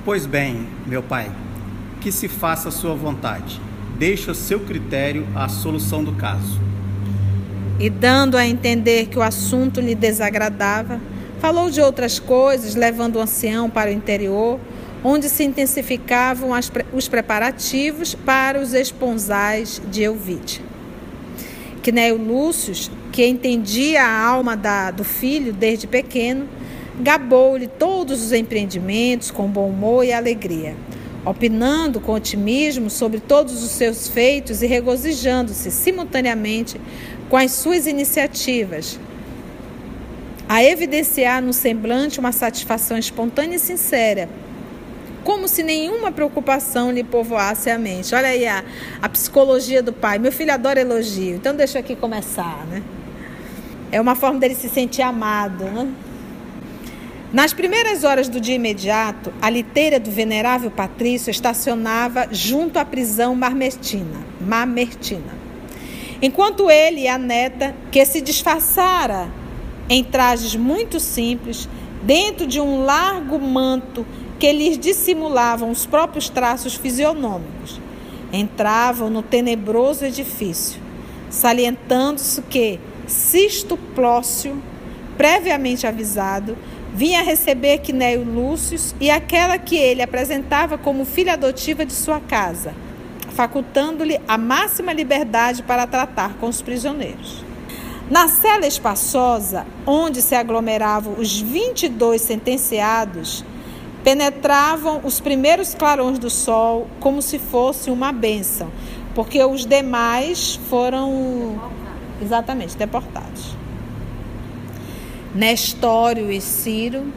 Pois 0.05 0.27
bem, 0.27 0.67
meu 0.87 1.03
pai, 1.03 1.31
que 2.01 2.11
se 2.11 2.29
faça 2.29 2.69
a 2.69 2.73
sua 2.73 2.95
vontade. 2.95 3.61
Deixe 3.99 4.31
a 4.31 4.35
seu 4.35 4.61
critério 4.61 5.27
a 5.35 5.49
solução 5.49 6.05
do 6.05 6.13
caso. 6.13 6.61
E 7.81 7.89
dando 7.89 8.37
a 8.37 8.47
entender 8.47 9.07
que 9.07 9.19
o 9.19 9.23
assunto 9.23 9.81
lhe 9.81 9.95
desagradava, 9.95 11.01
falou 11.41 11.71
de 11.71 11.81
outras 11.81 12.19
coisas, 12.19 12.75
levando 12.75 13.17
o 13.17 13.21
ancião 13.21 13.71
para 13.71 13.91
o 13.91 13.93
interior, 13.93 14.59
onde 15.03 15.29
se 15.29 15.45
intensificavam 15.45 16.53
as, 16.53 16.71
os 16.93 17.09
preparativos 17.09 18.15
para 18.15 18.61
os 18.61 18.75
esponsais 18.75 19.81
de 19.91 20.03
Elvide. 20.03 20.63
Quinéio 21.83 22.17
Lúcio 22.17 22.75
que 23.13 23.27
entendia 23.27 24.05
a 24.05 24.27
alma 24.27 24.57
da, 24.57 24.91
do 24.91 25.05
filho 25.05 25.53
desde 25.53 25.87
pequeno, 25.87 26.49
gabou-lhe 27.01 27.67
todos 27.67 28.23
os 28.23 28.33
empreendimentos 28.33 29.31
com 29.31 29.49
bom 29.49 29.69
humor 29.69 30.05
e 30.05 30.13
alegria, 30.13 30.77
opinando 31.25 32.01
com 32.01 32.13
otimismo 32.13 32.91
sobre 32.91 33.21
todos 33.21 33.63
os 33.63 33.71
seus 33.71 34.09
feitos 34.09 34.63
e 34.63 34.67
regozijando-se 34.67 35.71
simultaneamente 35.71 36.81
com 37.29 37.37
as 37.37 37.53
suas 37.53 37.87
iniciativas, 37.87 38.99
a 40.49 40.65
evidenciar 40.65 41.43
no 41.43 41.53
semblante 41.53 42.19
uma 42.19 42.33
satisfação 42.33 42.97
espontânea 42.97 43.57
e 43.57 43.59
sincera, 43.59 44.31
como 45.23 45.47
se 45.47 45.63
nenhuma 45.63 46.11
preocupação 46.11 46.91
lhe 46.91 47.05
povoasse 47.05 47.69
a 47.69 47.79
mente. 47.79 48.15
Olha 48.15 48.29
aí 48.29 48.47
a, 48.47 48.65
a 49.03 49.09
psicologia 49.11 49.83
do 49.83 49.93
pai. 49.93 50.19
Meu 50.19 50.33
filho 50.33 50.53
adora 50.53 50.81
elogio, 50.81 51.35
então 51.35 51.55
deixa 51.55 51.79
aqui 51.79 51.95
começar, 51.95 52.67
né? 52.67 52.83
É 53.93 54.01
uma 54.01 54.15
forma 54.15 54.41
dele 54.41 54.55
se 54.55 54.71
sentir 54.71 55.03
amado, 55.03 55.65
né? 55.65 55.87
Nas 57.31 57.53
primeiras 57.53 58.05
horas 58.05 58.27
do 58.27 58.41
dia 58.41 58.55
imediato, 58.55 59.31
a 59.43 59.51
liteira 59.51 60.01
do 60.01 60.11
venerável 60.11 60.71
Patrício 60.71 61.31
estacionava 61.31 62.27
junto 62.31 62.79
à 62.79 62.87
prisão 62.87 63.35
Marmertina, 63.35 64.25
Mamertina. 64.41 65.37
Enquanto 66.23 66.71
ele 66.71 67.03
e 67.03 67.09
a 67.09 67.19
neta, 67.19 67.75
que 67.91 68.03
se 68.07 68.23
disfarçara 68.23 69.29
em 69.89 70.05
trajes 70.05 70.55
muito 70.55 71.01
simples, 71.01 71.69
dentro 72.03 72.47
de 72.47 72.61
um 72.61 72.85
largo 72.85 73.39
manto 73.39 74.07
que 74.39 74.53
lhes 74.53 74.79
dissimulavam 74.79 75.71
os 75.71 75.87
próprios 75.87 76.29
traços 76.29 76.75
fisionômicos, 76.75 77.81
entravam 78.33 79.11
no 79.11 79.23
tenebroso 79.23 80.05
edifício, 80.05 80.81
salientando-se 81.31 82.43
que 82.43 82.79
Sisto 83.07 83.77
Plócio, 83.95 84.63
previamente 85.17 85.87
avisado, 85.87 86.57
vinha 86.95 87.23
receber 87.23 87.79
Quinéio 87.79 88.23
Lúcio 88.23 88.79
e 89.01 89.11
aquela 89.11 89.59
que 89.59 89.77
ele 89.77 90.03
apresentava 90.03 90.77
como 90.77 91.05
filha 91.05 91.33
adotiva 91.33 91.85
de 91.85 91.93
sua 91.93 92.21
casa, 92.21 92.73
facultando-lhe 93.31 94.21
a 94.29 94.37
máxima 94.37 94.93
liberdade 94.93 95.63
para 95.63 95.87
tratar 95.87 96.35
com 96.35 96.49
os 96.49 96.61
prisioneiros. 96.61 97.48
Na 98.11 98.27
cela 98.27 98.67
espaçosa, 98.67 99.67
onde 99.87 100.23
se 100.23 100.35
aglomeravam 100.35 101.15
os 101.19 101.39
22 101.39 102.23
sentenciados, 102.23 103.45
penetravam 104.03 105.03
os 105.05 105.21
primeiros 105.21 105.75
clarões 105.75 106.19
do 106.19 106.31
sol 106.31 106.87
como 107.01 107.21
se 107.21 107.39
fosse 107.39 107.91
uma 107.91 108.11
bênção, 108.11 108.71
porque 109.15 109.43
os 109.45 109.67
demais 109.67 110.59
foram 110.71 111.61
exatamente 112.23 112.77
deportados. 112.77 113.57
Nestório 115.35 116.33
e 116.33 116.41
Ciro, 116.41 117.13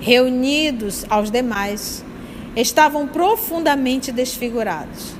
reunidos 0.00 1.04
aos 1.10 1.30
demais, 1.30 2.02
estavam 2.56 3.06
profundamente 3.06 4.10
desfigurados. 4.10 5.12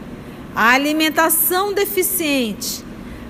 A 0.55 0.71
alimentação 0.71 1.75
deficiente, 1.75 2.84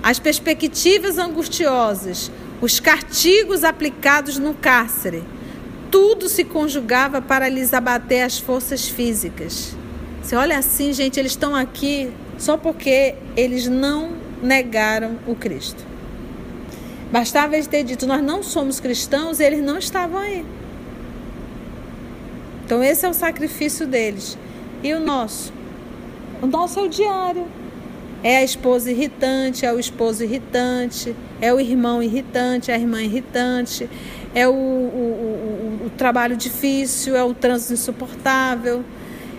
as 0.05 0.19
perspectivas 0.19 1.17
angustiosas, 1.17 2.31
os 2.61 2.79
castigos 2.79 3.63
aplicados 3.63 4.37
no 4.37 4.53
cárcere, 4.53 5.23
tudo 5.89 6.29
se 6.29 6.43
conjugava 6.43 7.23
para 7.23 7.49
lhes 7.49 7.73
abater 7.73 8.21
as 8.21 8.37
forças 8.37 8.87
físicas. 8.87 9.75
Você 10.21 10.35
olha 10.35 10.59
assim, 10.59 10.93
gente, 10.93 11.19
eles 11.19 11.31
estão 11.31 11.55
aqui 11.55 12.11
só 12.37 12.55
porque 12.55 13.15
eles 13.35 13.67
não 13.67 14.11
negaram 14.43 15.17
o 15.25 15.33
Cristo. 15.33 15.83
Bastava 17.11 17.55
eles 17.55 17.65
ter 17.65 17.83
dito: 17.83 18.05
Nós 18.05 18.21
não 18.21 18.43
somos 18.43 18.79
cristãos, 18.79 19.39
e 19.39 19.43
eles 19.43 19.63
não 19.63 19.79
estavam 19.79 20.19
aí. 20.19 20.45
Então, 22.63 22.83
esse 22.83 23.07
é 23.07 23.09
o 23.09 23.13
sacrifício 23.13 23.87
deles. 23.87 24.37
E 24.83 24.93
o 24.93 24.99
nosso? 24.99 25.51
O 26.43 26.45
nosso 26.45 26.79
é 26.79 26.83
o 26.83 26.89
diário. 26.89 27.47
É 28.23 28.37
a 28.37 28.43
esposa 28.43 28.89
irritante, 28.91 29.65
é 29.65 29.71
o 29.71 29.79
esposo 29.79 30.23
irritante, 30.23 31.15
é 31.39 31.53
o 31.53 31.59
irmão 31.59 32.01
irritante, 32.01 32.71
é 32.71 32.75
a 32.75 32.77
irmã 32.77 33.01
irritante, 33.01 33.87
é 34.33 34.47
o, 34.47 34.51
o, 34.51 34.55
o, 34.55 35.85
o 35.85 35.89
trabalho 35.91 36.35
difícil, 36.35 37.15
é 37.15 37.23
o 37.23 37.33
trânsito 37.33 37.73
insuportável, 37.73 38.83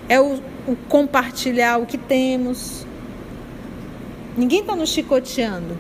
é 0.09 0.21
o, 0.21 0.41
o 0.67 0.77
compartilhar 0.89 1.79
o 1.79 1.87
que 1.87 1.99
temos. 1.99 2.87
Ninguém 4.37 4.61
está 4.61 4.77
nos 4.77 4.91
chicoteando 4.91 5.77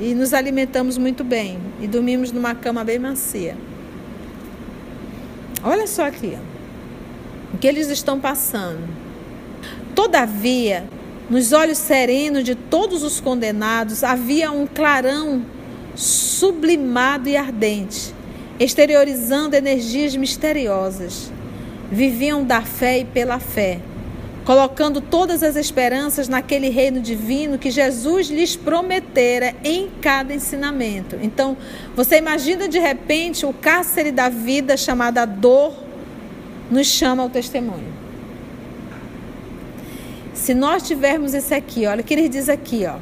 e 0.00 0.14
nos 0.14 0.32
alimentamos 0.32 0.96
muito 0.96 1.22
bem 1.22 1.58
e 1.80 1.86
dormimos 1.86 2.32
numa 2.32 2.54
cama 2.54 2.84
bem 2.84 2.98
macia. 2.98 3.56
Olha 5.62 5.86
só 5.86 6.06
aqui, 6.06 6.38
o 7.52 7.58
que 7.58 7.66
eles 7.66 7.88
estão 7.88 8.18
passando. 8.18 8.99
Todavia, 9.94 10.84
nos 11.28 11.52
olhos 11.52 11.78
serenos 11.78 12.44
de 12.44 12.54
todos 12.54 13.02
os 13.02 13.20
condenados 13.20 14.02
havia 14.02 14.50
um 14.50 14.66
clarão 14.66 15.44
sublimado 15.94 17.28
e 17.28 17.36
ardente, 17.36 18.14
exteriorizando 18.58 19.56
energias 19.56 20.16
misteriosas. 20.16 21.32
Viviam 21.90 22.44
da 22.44 22.62
fé 22.62 23.00
e 23.00 23.04
pela 23.04 23.38
fé 23.38 23.80
colocando 24.44 25.00
todas 25.00 25.44
as 25.44 25.54
esperanças 25.56 26.28
naquele 26.28 26.70
reino 26.70 27.00
divino 27.00 27.56
que 27.58 27.70
Jesus 27.70 28.28
lhes 28.28 28.56
prometera 28.56 29.54
em 29.62 29.88
cada 30.00 30.34
ensinamento. 30.34 31.16
Então, 31.22 31.56
você 31.94 32.18
imagina 32.18 32.68
de 32.68 32.78
repente 32.78 33.44
o 33.46 33.52
cárcere 33.52 34.10
da 34.10 34.28
vida 34.28 34.76
chamada 34.76 35.24
dor 35.24 35.72
nos 36.70 36.86
chama 36.86 37.22
ao 37.22 37.28
testemunho. 37.28 37.99
Se 40.40 40.54
nós 40.54 40.82
tivermos 40.82 41.34
esse 41.34 41.52
aqui, 41.52 41.84
olha 41.86 42.00
o 42.00 42.04
que 42.04 42.14
ele 42.14 42.26
diz 42.26 42.48
aqui, 42.48 42.86
ó. 42.86 42.96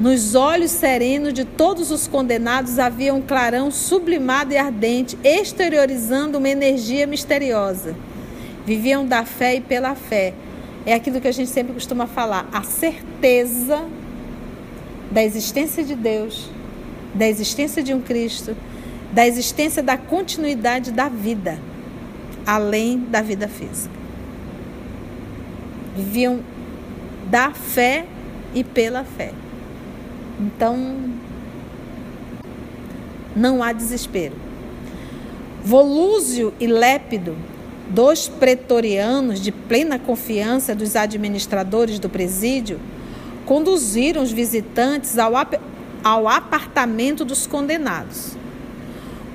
Nos 0.00 0.34
olhos 0.34 0.70
serenos 0.70 1.34
de 1.34 1.44
todos 1.44 1.90
os 1.90 2.08
condenados 2.08 2.78
havia 2.78 3.12
um 3.12 3.20
clarão 3.20 3.70
sublimado 3.70 4.54
e 4.54 4.56
ardente, 4.56 5.18
exteriorizando 5.22 6.38
uma 6.38 6.48
energia 6.48 7.06
misteriosa. 7.06 7.94
Viviam 8.64 9.04
da 9.06 9.26
fé 9.26 9.56
e 9.56 9.60
pela 9.60 9.94
fé, 9.94 10.32
é 10.86 10.94
aquilo 10.94 11.20
que 11.20 11.28
a 11.28 11.32
gente 11.32 11.50
sempre 11.50 11.74
costuma 11.74 12.06
falar, 12.06 12.48
a 12.50 12.62
certeza 12.62 13.84
da 15.10 15.22
existência 15.22 15.84
de 15.84 15.94
Deus, 15.94 16.48
da 17.14 17.28
existência 17.28 17.82
de 17.82 17.92
um 17.92 18.00
Cristo, 18.00 18.56
da 19.12 19.26
existência 19.26 19.82
da 19.82 19.98
continuidade 19.98 20.92
da 20.92 21.10
vida, 21.10 21.58
além 22.46 23.00
da 23.00 23.20
vida 23.20 23.48
física. 23.48 24.03
Viviam 25.96 26.40
da 27.30 27.52
fé 27.52 28.06
e 28.54 28.62
pela 28.62 29.04
fé. 29.04 29.32
Então, 30.40 30.96
não 33.34 33.62
há 33.62 33.72
desespero. 33.72 34.34
Volúzio 35.64 36.52
e 36.60 36.66
Lépido 36.66 37.36
Dois 37.88 38.28
pretorianos, 38.28 39.40
de 39.40 39.52
plena 39.52 39.98
confiança 39.98 40.74
dos 40.74 40.96
administradores 40.96 41.98
do 41.98 42.08
presídio, 42.08 42.80
conduziram 43.44 44.22
os 44.22 44.32
visitantes 44.32 45.18
ao, 45.18 45.36
ap 45.36 45.60
ao 46.02 46.26
apartamento 46.26 47.24
dos 47.24 47.46
condenados. 47.46 48.36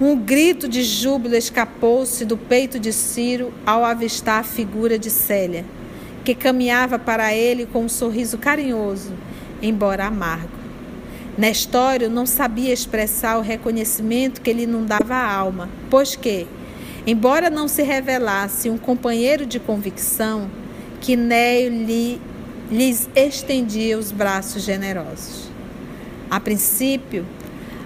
Um 0.01 0.15
grito 0.15 0.67
de 0.67 0.83
júbilo 0.83 1.35
escapou-se 1.35 2.25
do 2.25 2.37
peito 2.37 2.79
de 2.79 2.91
Ciro 2.91 3.53
ao 3.65 3.85
avistar 3.85 4.39
a 4.39 4.43
figura 4.43 4.97
de 4.97 5.11
Célia, 5.11 5.63
que 6.29 6.35
caminhava 6.35 6.99
para 6.99 7.33
ele 7.33 7.65
com 7.65 7.85
um 7.85 7.89
sorriso 7.89 8.37
carinhoso, 8.37 9.13
embora 9.63 10.05
amargo. 10.05 10.59
Nestório 11.35 12.07
não 12.07 12.27
sabia 12.27 12.71
expressar 12.71 13.39
o 13.39 13.41
reconhecimento 13.41 14.39
que 14.39 14.53
lhe 14.53 14.61
inundava 14.61 15.15
a 15.15 15.33
alma, 15.33 15.67
pois 15.89 16.15
que, 16.15 16.45
Embora 17.07 17.49
não 17.49 17.67
se 17.67 17.81
revelasse 17.81 18.69
um 18.69 18.77
companheiro 18.77 19.43
de 19.43 19.59
convicção, 19.59 20.51
Quinéio 21.01 21.71
lhe, 21.71 22.21
lhes 22.69 23.09
estendia 23.15 23.97
os 23.97 24.11
braços 24.11 24.61
generosos. 24.61 25.49
A 26.29 26.39
princípio, 26.39 27.25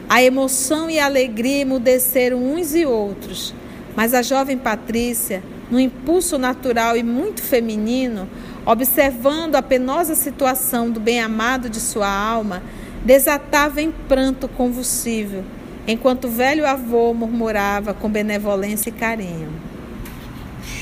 a 0.10 0.22
emoção 0.22 0.90
e 0.90 1.00
a 1.00 1.06
alegria 1.06 1.62
emudeceram 1.62 2.44
uns 2.44 2.76
e 2.76 2.86
outros, 2.86 3.56
mas 3.96 4.14
a 4.14 4.22
jovem 4.22 4.58
Patrícia, 4.58 5.42
no 5.70 5.80
impulso 5.80 6.38
natural 6.38 6.96
e 6.96 7.04
muito 7.04 7.42
feminino, 7.42 8.28
observando 8.66 9.56
a 9.56 9.62
penosa 9.62 10.16
situação 10.16 10.90
do 10.90 11.00
bem-amado 11.00 11.70
de 11.70 11.80
sua 11.80 12.08
alma, 12.08 12.62
desatava 13.04 13.82
em 13.82 13.92
pranto 13.92 14.48
convulsivo 14.48 15.44
enquanto 15.88 16.26
o 16.26 16.32
velho 16.32 16.66
avô 16.66 17.14
murmurava 17.14 17.94
com 17.94 18.10
benevolência 18.10 18.90
e 18.90 18.94
carinho: 18.94 19.50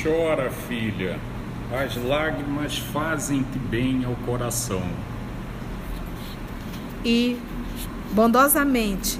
Chora, 0.01 0.51
filha, 0.67 1.17
as 1.73 1.95
lágrimas 1.95 2.77
fazem-te 2.77 3.57
bem 3.57 4.03
ao 4.05 4.15
coração. 4.25 4.83
E, 7.03 7.37
bondosamente, 8.11 9.19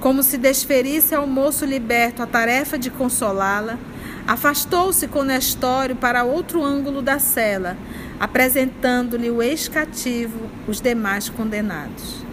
Como 0.00 0.22
se 0.22 0.38
desferisse 0.38 1.14
ao 1.14 1.26
moço 1.26 1.66
liberto 1.66 2.22
a 2.22 2.26
tarefa 2.26 2.78
de 2.78 2.88
consolá-la, 2.88 3.78
afastou-se 4.26 5.08
com 5.08 5.22
Nestório 5.22 5.96
para 5.96 6.24
outro 6.24 6.64
ângulo 6.64 7.02
da 7.02 7.18
cela, 7.18 7.76
apresentando-lhe 8.18 9.30
o 9.30 9.42
ex-cativo, 9.42 10.48
os 10.68 10.80
demais 10.80 11.28
condenados. 11.28 12.24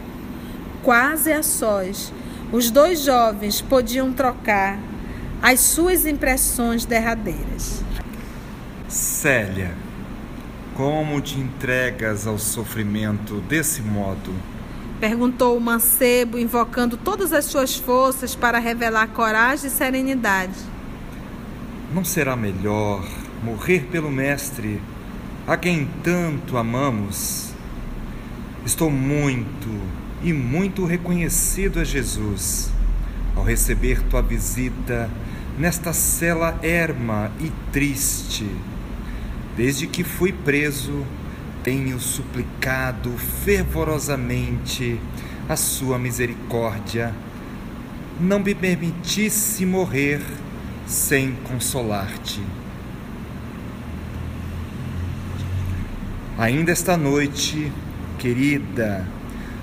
Quase 0.83 1.31
a 1.31 1.43
sós, 1.43 2.13
os 2.51 2.69
dois 2.71 3.01
jovens 3.03 3.61
podiam 3.61 4.13
trocar 4.13 4.79
as 5.41 5.59
suas 5.59 6.05
impressões 6.05 6.85
derradeiras. 6.85 7.83
Célia, 8.87 9.75
como 10.75 11.19
te 11.19 11.39
entregas 11.39 12.25
ao 12.25 12.37
sofrimento 12.37 13.41
desse 13.41 13.81
modo? 13.81 14.33
Perguntou 14.99 15.57
o 15.57 15.61
mancebo, 15.61 16.39
invocando 16.39 16.97
todas 16.97 17.33
as 17.33 17.45
suas 17.45 17.75
forças 17.75 18.35
para 18.35 18.57
revelar 18.57 19.07
coragem 19.07 19.67
e 19.67 19.69
serenidade. 19.69 20.76
Não 21.97 22.05
será 22.05 22.35
melhor 22.35 23.03
morrer 23.43 23.87
pelo 23.91 24.11
Mestre, 24.11 24.79
a 25.47 25.57
quem 25.57 25.89
tanto 26.03 26.55
amamos? 26.55 27.55
Estou 28.63 28.91
muito 28.91 29.67
e 30.21 30.31
muito 30.31 30.85
reconhecido 30.85 31.79
a 31.79 31.83
Jesus 31.83 32.69
ao 33.35 33.43
receber 33.43 34.03
tua 34.03 34.21
visita 34.21 35.09
nesta 35.57 35.91
cela 35.91 36.59
erma 36.61 37.31
e 37.39 37.51
triste. 37.71 38.47
Desde 39.55 39.87
que 39.87 40.03
fui 40.03 40.31
preso, 40.31 41.03
tenho 41.63 41.99
suplicado 41.99 43.09
fervorosamente 43.43 45.01
a 45.49 45.55
sua 45.55 45.97
misericórdia. 45.97 47.11
Não 48.21 48.37
me 48.37 48.53
permitisse 48.53 49.65
morrer 49.65 50.21
sem 50.87 51.33
consolar-te. 51.43 52.41
Ainda 56.37 56.71
esta 56.71 56.97
noite, 56.97 57.71
querida, 58.17 59.05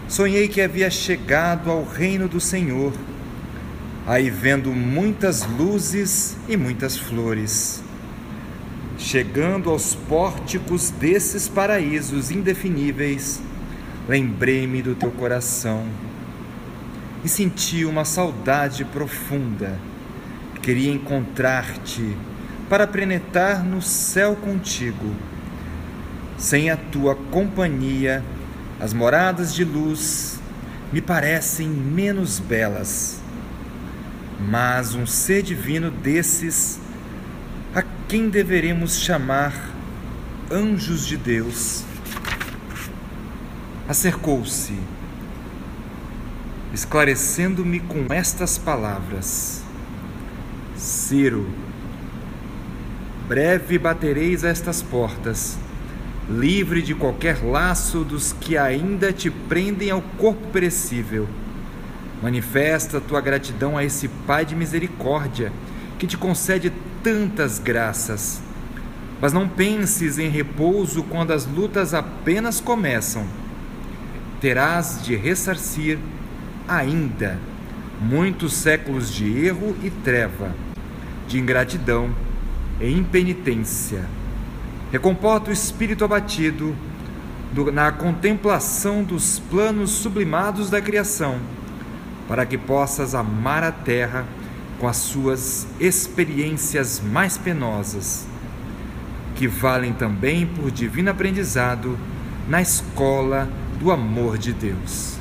sonhei 0.07 0.47
que 0.47 0.61
havia 0.61 0.91
chegado 0.91 1.71
ao 1.71 1.85
reino 1.85 2.29
do 2.29 2.41
Senhor, 2.41 2.93
aí 4.07 4.31
vendo 4.31 4.71
muitas 4.73 5.45
luzes 5.47 6.37
e 6.49 6.57
muitas 6.57 6.97
flores 6.97 7.83
Chegando 8.97 9.71
aos 9.71 9.95
pórticos 9.95 10.91
desses 10.91 11.49
paraísos 11.49 12.31
indefiníveis, 12.31 13.43
lembrei-me 14.09 14.81
do 14.83 14.95
teu 14.95 15.11
coração 15.11 15.85
e 17.25 17.29
senti 17.29 17.85
uma 17.85 18.05
saudade 18.05 18.85
profunda. 18.85 19.79
Queria 20.65 20.91
encontrar-te 20.91 22.17
para 22.69 22.87
penetrar 22.87 23.63
no 23.63 23.81
céu 23.81 24.35
contigo. 24.35 25.15
Sem 26.39 26.71
a 26.71 26.77
tua 26.77 27.15
companhia, 27.15 28.25
as 28.81 28.93
moradas 28.93 29.55
de 29.55 29.63
luz 29.63 30.41
me 30.93 31.01
parecem 31.01 31.69
menos 31.69 32.41
belas. 32.41 33.21
Mas 34.41 34.95
um 34.95 35.07
ser 35.07 35.43
divino 35.43 35.91
desses 35.91 36.81
quem 38.15 38.29
deveremos 38.29 39.01
chamar 39.01 39.53
anjos 40.49 41.05
de 41.05 41.17
Deus, 41.17 41.83
acercou-se, 43.89 44.79
esclarecendo-me 46.73 47.81
com 47.81 48.07
estas 48.13 48.57
palavras: 48.57 49.64
Ciro, 50.85 51.49
breve 53.27 53.79
batereis 53.79 54.45
estas 54.45 54.83
portas, 54.83 55.57
livre 56.29 56.83
de 56.83 56.95
qualquer 56.95 57.43
laço 57.43 58.05
dos 58.05 58.35
que 58.35 58.59
ainda 58.59 59.11
te 59.11 59.31
prendem 59.31 59.91
ao 59.91 60.03
corpo 60.19 60.47
perecível. 60.49 61.27
Manifesta 62.23 63.01
tua 63.01 63.23
gratidão 63.23 63.79
a 63.79 63.83
esse 63.83 64.09
Pai 64.27 64.45
de 64.45 64.55
misericórdia 64.55 65.51
que 65.99 66.07
te 66.07 66.19
concede 66.19 66.71
tantas 67.03 67.59
graças. 67.59 68.43
Mas 69.23 69.33
não 69.33 69.49
penses 69.49 70.19
em 70.19 70.29
repouso 70.29 71.03
quando 71.05 71.31
as 71.31 71.47
lutas 71.47 71.95
apenas 71.95 72.61
começam. 72.61 73.27
Terás 74.39 75.03
de 75.03 75.17
ressarcir 75.17 75.99
ainda 76.69 77.41
muitos 78.01 78.53
séculos 78.53 79.11
de 79.11 79.47
erro 79.47 79.75
e 79.83 79.89
treva, 79.89 80.55
de 81.27 81.39
ingratidão 81.39 82.15
e 82.81 82.91
impenitência. 82.91 84.05
Recomporta 84.91 85.51
o 85.51 85.53
espírito 85.53 86.05
abatido 86.05 86.75
do, 87.53 87.71
na 87.71 87.93
contemplação 87.93 89.03
dos 89.03 89.39
planos 89.39 89.91
sublimados 89.91 90.71
da 90.71 90.81
criação, 90.81 91.39
para 92.29 92.45
que 92.45 92.59
possas 92.59 93.15
amar 93.15 93.63
a 93.63 93.73
terra 93.73 94.25
com 94.79 94.89
as 94.89 94.97
suas 94.97 95.67
experiências 95.79 97.01
mais 97.01 97.39
penosas, 97.39 98.27
que 99.37 99.47
valem 99.47 99.93
também 99.93 100.47
por 100.47 100.71
divino 100.71 101.11
aprendizado 101.11 101.99
na 102.49 102.61
escola 102.61 103.49
do 103.79 103.91
amor 103.91 104.37
de 104.37 104.53
Deus. 104.53 105.17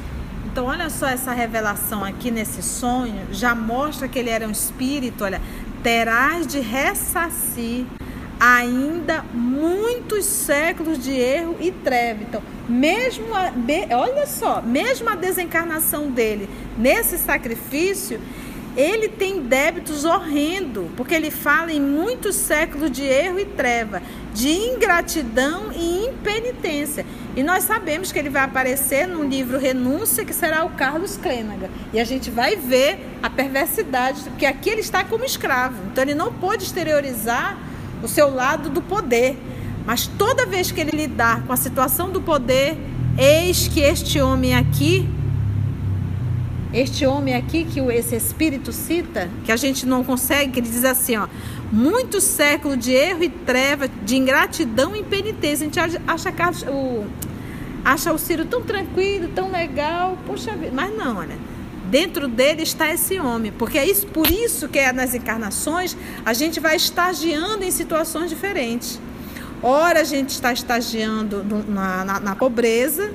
Então, 0.52 0.66
olha 0.66 0.90
só 0.90 1.08
essa 1.08 1.34
revelação 1.34 2.04
aqui 2.04 2.30
nesse 2.30 2.62
sonho, 2.62 3.22
já 3.32 3.56
mostra 3.56 4.08
que 4.08 4.20
ele 4.20 4.30
era 4.30 4.48
um 4.48 4.52
espírito, 4.52 5.24
olha, 5.24 5.42
terás 5.84 6.48
de 6.48 6.60
ressarcir 6.60 7.86
ainda 8.40 9.24
muitos 9.34 10.26
séculos 10.26 10.98
de 10.98 11.12
erro 11.12 11.56
e 11.60 11.72
treva. 11.72 12.24
Então, 12.24 12.42
mesmo 12.68 13.28
a, 13.36 13.52
olha 13.98 14.26
só, 14.26 14.62
mesmo 14.62 15.10
a 15.10 15.16
desencarnação 15.16 16.10
dele 16.10 16.50
nesse 16.78 17.18
sacrifício, 17.18 18.20
ele 18.76 19.08
tem 19.08 19.42
débitos 19.42 20.04
horrendo, 20.04 20.90
porque 20.98 21.14
ele 21.14 21.30
fala 21.30 21.72
em 21.72 21.80
muitos 21.80 22.36
séculos 22.36 22.90
de 22.90 23.04
erro 23.04 23.40
e 23.40 23.46
treva, 23.46 24.02
de 24.34 24.50
ingratidão 24.50 25.72
e 25.72 26.08
impenitência. 26.08 27.06
E 27.36 27.44
nós 27.44 27.64
sabemos 27.66 28.12
que 28.12 28.18
ele 28.18 28.30
vai 28.30 28.44
aparecer 28.44 29.08
no 29.08 29.24
livro 29.24 29.60
Renúncia, 29.60 30.26
que 30.26 30.34
será 30.34 30.64
o 30.64 30.72
Carlos 30.72 31.18
Clênaga. 31.18 31.70
E 31.94 32.00
a 32.00 32.04
gente 32.04 32.32
vai 32.32 32.56
ver 32.56 33.18
a 33.22 33.30
perversidade, 33.30 34.22
porque 34.24 34.46
aqui 34.46 34.70
ele 34.70 34.82
está 34.82 35.04
como 35.04 35.24
escravo. 35.24 35.78
Então 35.92 36.04
ele 36.04 36.16
não 36.16 36.34
pôde 36.34 36.64
exteriorizar 36.64 37.58
o 38.02 38.08
seu 38.08 38.34
lado 38.34 38.70
do 38.70 38.82
poder. 38.82 39.38
Mas 39.86 40.08
toda 40.08 40.46
vez 40.46 40.72
que 40.72 40.82
ele 40.82 40.92
lidar 40.92 41.44
com 41.44 41.54
a 41.54 41.58
situação 41.58 42.10
do 42.10 42.20
poder, 42.20 42.78
eis 43.18 43.68
que 43.68 43.80
este 43.80 44.20
homem 44.20 44.56
aqui 44.56 45.08
este 46.74 47.06
homem 47.06 47.36
aqui 47.36 47.66
que 47.66 47.80
esse 47.80 48.16
espírito 48.16 48.74
cita, 48.74 49.30
que 49.46 49.52
a 49.52 49.56
gente 49.56 49.86
não 49.86 50.04
consegue, 50.04 50.54
que 50.54 50.60
ele 50.60 50.68
diz 50.68 50.84
assim, 50.84 51.16
ó, 51.16 51.28
muito 51.72 52.20
século 52.20 52.76
de 52.76 52.92
erro 52.92 53.24
e 53.24 53.30
treva, 53.30 53.88
de 53.88 54.18
ingratidão 54.18 54.96
e 54.96 55.02
impenitência. 55.02 55.68
A 55.68 55.70
gente 55.70 55.80
acha, 55.80 56.02
acha, 56.08 56.72
o, 56.72 57.06
acha 57.86 58.12
o 58.12 58.18
Ciro 58.18 58.46
tão 58.46 58.64
tranquilo, 58.64 59.28
tão 59.36 59.52
legal, 59.52 60.18
poxa 60.26 60.56
vida, 60.56 60.72
mas 60.74 60.98
não, 60.98 61.18
olha. 61.18 61.38
Dentro 61.94 62.28
dele 62.28 62.64
está 62.64 62.92
esse 62.92 63.20
homem, 63.20 63.52
porque 63.52 63.78
é 63.78 63.86
isso, 63.86 64.08
por 64.08 64.28
isso 64.28 64.68
que 64.68 64.80
é 64.80 64.92
nas 64.92 65.14
encarnações 65.14 65.96
a 66.26 66.34
gente 66.34 66.60
vai 66.60 66.76
estagiando 66.76 67.64
em 67.64 67.70
situações 67.70 68.30
diferentes. 68.30 69.00
Ora 69.62 70.02
a 70.02 70.04
gente 70.04 70.30
está 70.30 70.52
estagiando 70.52 71.46
na, 71.68 72.04
na, 72.04 72.20
na 72.20 72.36
pobreza, 72.36 73.14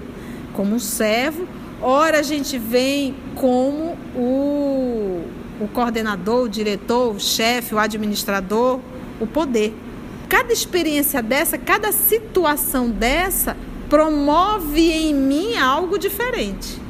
como 0.55 0.77
um 0.77 0.79
servo, 0.79 1.47
Ora, 1.81 2.19
a 2.19 2.23
gente 2.23 2.59
vem 2.59 3.15
como 3.37 3.97
o, 4.17 5.23
o 5.61 5.69
coordenador, 5.69 6.47
o 6.47 6.49
diretor, 6.49 7.15
o 7.15 7.21
chefe, 7.21 7.73
o 7.73 7.79
administrador, 7.79 8.81
o 9.21 9.27
poder. 9.29 9.73
Cada 10.29 10.53
experiência 10.53 11.23
dessa, 11.23 11.57
cada 11.57 11.93
situação 11.93 12.91
dessa, 12.91 13.57
promove 13.89 14.91
em 14.91 15.15
mim 15.15 15.57
algo 15.57 15.99
diferente. 15.99 16.81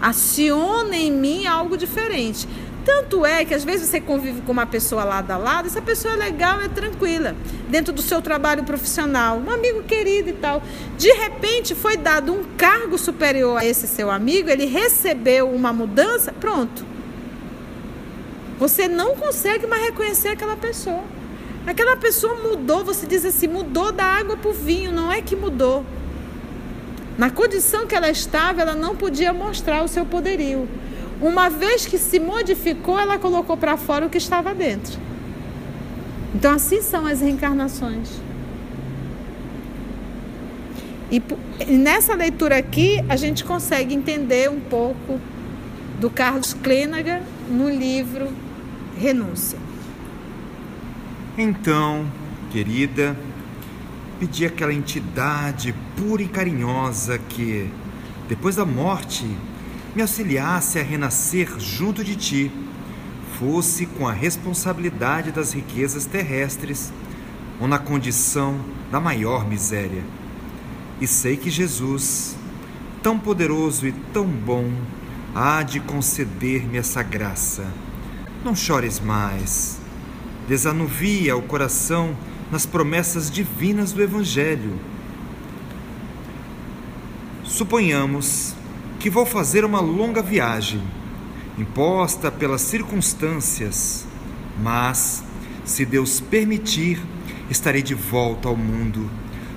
Aciona 0.00 0.96
em 0.96 1.10
mim 1.10 1.46
algo 1.46 1.76
diferente. 1.76 2.48
Tanto 2.84 3.26
é 3.26 3.44
que 3.44 3.52
às 3.52 3.62
vezes 3.62 3.88
você 3.88 4.00
convive 4.00 4.40
com 4.40 4.52
uma 4.52 4.64
pessoa 4.64 5.04
lado 5.04 5.30
a 5.30 5.36
lado, 5.36 5.66
essa 5.66 5.82
pessoa 5.82 6.14
é 6.14 6.16
legal, 6.16 6.60
é 6.60 6.68
tranquila, 6.68 7.36
dentro 7.68 7.92
do 7.92 8.00
seu 8.00 8.22
trabalho 8.22 8.64
profissional, 8.64 9.36
um 9.38 9.50
amigo 9.50 9.82
querido 9.82 10.30
e 10.30 10.32
tal. 10.32 10.62
De 10.96 11.12
repente 11.12 11.74
foi 11.74 11.96
dado 11.96 12.32
um 12.32 12.42
cargo 12.56 12.96
superior 12.96 13.58
a 13.58 13.64
esse 13.64 13.86
seu 13.86 14.10
amigo, 14.10 14.48
ele 14.48 14.64
recebeu 14.64 15.50
uma 15.50 15.72
mudança, 15.72 16.32
pronto. 16.32 16.84
Você 18.58 18.88
não 18.88 19.14
consegue 19.14 19.66
mais 19.66 19.82
reconhecer 19.84 20.28
aquela 20.28 20.56
pessoa. 20.56 21.02
Aquela 21.66 21.96
pessoa 21.96 22.34
mudou, 22.34 22.82
você 22.84 23.06
diz 23.06 23.24
assim, 23.24 23.46
mudou 23.46 23.92
da 23.92 24.04
água 24.04 24.36
para 24.36 24.50
o 24.50 24.54
vinho, 24.54 24.90
não 24.90 25.12
é 25.12 25.20
que 25.20 25.36
mudou. 25.36 25.84
Na 27.20 27.28
condição 27.28 27.86
que 27.86 27.94
ela 27.94 28.08
estava, 28.08 28.62
ela 28.62 28.74
não 28.74 28.96
podia 28.96 29.30
mostrar 29.30 29.84
o 29.84 29.88
seu 29.88 30.06
poderio. 30.06 30.66
uma 31.20 31.50
vez 31.50 31.84
que 31.84 31.98
se 31.98 32.18
modificou, 32.18 32.98
ela 32.98 33.18
colocou 33.18 33.58
para 33.58 33.76
fora 33.76 34.06
o 34.06 34.08
que 34.08 34.16
estava 34.16 34.54
dentro. 34.54 34.98
Então, 36.34 36.54
assim 36.54 36.80
são 36.80 37.04
as 37.04 37.20
reencarnações. 37.20 38.08
E, 41.12 41.22
nessa 41.66 42.14
leitura 42.14 42.56
aqui, 42.56 43.04
a 43.06 43.16
gente 43.16 43.44
consegue 43.44 43.94
entender 43.94 44.48
um 44.48 44.60
pouco 44.60 45.20
do 46.00 46.08
Carlos 46.08 46.54
Klenaga 46.54 47.20
no 47.50 47.68
livro 47.68 48.28
Renúncia. 48.96 49.58
Então, 51.36 52.06
querida, 52.50 53.14
pedi 54.20 54.44
àquela 54.44 54.74
entidade 54.74 55.74
pura 55.96 56.22
e 56.22 56.28
carinhosa 56.28 57.18
que, 57.18 57.70
depois 58.28 58.56
da 58.56 58.66
morte, 58.66 59.24
me 59.96 60.02
auxiliasse 60.02 60.78
a 60.78 60.82
renascer 60.82 61.58
junto 61.58 62.04
de 62.04 62.14
ti, 62.14 62.52
fosse 63.38 63.86
com 63.86 64.06
a 64.06 64.12
responsabilidade 64.12 65.32
das 65.32 65.54
riquezas 65.54 66.04
terrestres 66.04 66.92
ou 67.58 67.66
na 67.66 67.78
condição 67.78 68.60
da 68.90 69.00
maior 69.00 69.48
miséria. 69.48 70.04
E 71.00 71.06
sei 71.06 71.38
que 71.38 71.48
Jesus, 71.48 72.36
tão 73.02 73.18
poderoso 73.18 73.86
e 73.86 73.92
tão 74.12 74.26
bom, 74.26 74.70
há 75.34 75.62
de 75.62 75.80
conceder-me 75.80 76.76
essa 76.76 77.02
graça. 77.02 77.64
Não 78.44 78.54
chores 78.54 79.00
mais. 79.00 79.80
Desanuvia 80.46 81.34
o 81.38 81.42
coração 81.42 82.14
nas 82.50 82.66
promessas 82.66 83.30
divinas 83.30 83.92
do 83.92 84.02
Evangelho. 84.02 84.78
Suponhamos 87.44 88.54
que 88.98 89.10
vou 89.10 89.24
fazer 89.24 89.64
uma 89.64 89.80
longa 89.80 90.22
viagem, 90.22 90.82
imposta 91.58 92.30
pelas 92.30 92.60
circunstâncias, 92.60 94.06
mas, 94.62 95.22
se 95.64 95.84
Deus 95.84 96.20
permitir, 96.20 97.00
estarei 97.50 97.82
de 97.82 97.94
volta 97.94 98.48
ao 98.48 98.56
mundo 98.56 99.10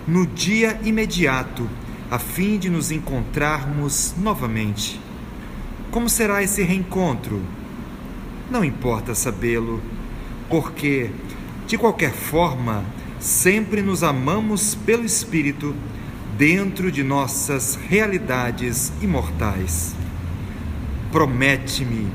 no 0.08 0.26
dia 0.28 0.80
imediato, 0.84 1.70
a 2.12 2.20
fim 2.20 2.58
de 2.58 2.70
nos 2.70 2.92
encontrarmos 2.92 4.14
novamente. 4.18 5.00
Como 5.90 6.10
será 6.10 6.44
esse 6.44 6.62
reencontro? 6.62 7.42
Não 8.52 8.64
importa 8.64 9.16
sabê-lo, 9.16 9.82
porque, 10.50 11.10
de 11.74 11.78
qualquer 11.80 12.12
forma, 12.12 12.86
sempre 13.20 13.82
nos 13.82 14.04
amamos 14.04 14.76
pelo 14.76 15.04
Espírito 15.04 15.76
dentro 16.38 16.92
de 16.92 17.04
nossas 17.04 17.74
realidades 17.90 18.94
imortais. 19.02 19.96
Promete-me 21.12 22.08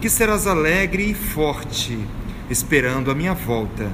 que 0.00 0.08
serás 0.08 0.46
alegre 0.46 1.10
e 1.10 1.12
forte, 1.12 1.98
esperando 2.48 3.10
a 3.10 3.16
minha 3.16 3.34
volta. 3.34 3.90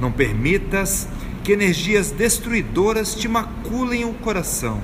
Não 0.00 0.10
permitas 0.10 1.06
que 1.44 1.52
energias 1.52 2.10
destruidoras 2.10 3.14
te 3.14 3.28
maculem 3.28 4.04
o 4.04 4.14
coração. 4.14 4.80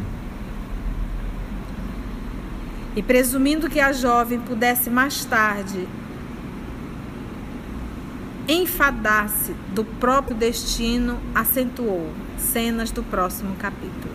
E 2.95 3.03
presumindo 3.03 3.69
que 3.69 3.81
a 3.81 3.93
jovem 3.93 4.39
pudesse 4.39 4.89
mais 4.89 5.25
tarde 5.25 5.89
enfadar-se 8.49 9.53
do 9.75 9.85
próprio 9.85 10.37
destino, 10.37 11.19
acentuou 11.35 12.11
cenas 12.39 12.91
do 12.91 13.03
próximo 13.03 13.57
capítulo. 13.57 14.13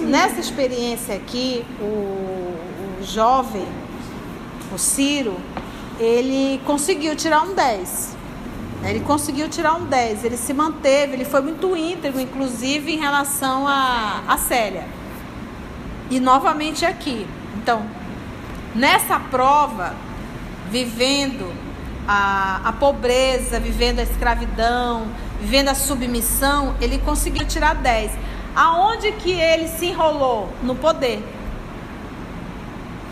Nessa 0.00 0.40
experiência 0.40 1.14
aqui, 1.14 1.64
o, 1.80 1.84
o 1.84 2.98
jovem, 3.02 3.66
o 4.72 4.78
Ciro, 4.78 5.36
ele 5.98 6.60
conseguiu 6.66 7.16
tirar 7.16 7.42
um 7.42 7.54
10. 7.54 8.16
Ele 8.84 9.00
conseguiu 9.00 9.48
tirar 9.48 9.76
um 9.76 9.84
10, 9.84 10.24
ele 10.24 10.36
se 10.36 10.52
manteve, 10.52 11.12
ele 11.14 11.24
foi 11.24 11.40
muito 11.40 11.76
íntegro, 11.76 12.20
inclusive 12.20 12.92
em 12.92 12.98
relação 12.98 13.66
a, 13.66 14.22
a 14.26 14.36
Célia. 14.36 14.86
E 16.10 16.18
novamente 16.18 16.84
aqui. 16.84 17.26
Então, 17.56 17.86
nessa 18.74 19.20
prova, 19.20 19.94
vivendo 20.68 21.52
a, 22.06 22.60
a 22.64 22.72
pobreza, 22.72 23.60
vivendo 23.60 24.00
a 24.00 24.02
escravidão, 24.02 25.06
vivendo 25.40 25.68
a 25.68 25.74
submissão, 25.74 26.74
ele 26.80 26.98
conseguiu 26.98 27.46
tirar 27.46 27.74
10. 27.74 28.12
Aonde 28.54 29.12
que 29.12 29.32
ele 29.32 29.68
se 29.68 29.86
enrolou? 29.86 30.52
No 30.62 30.74
poder. 30.74 31.22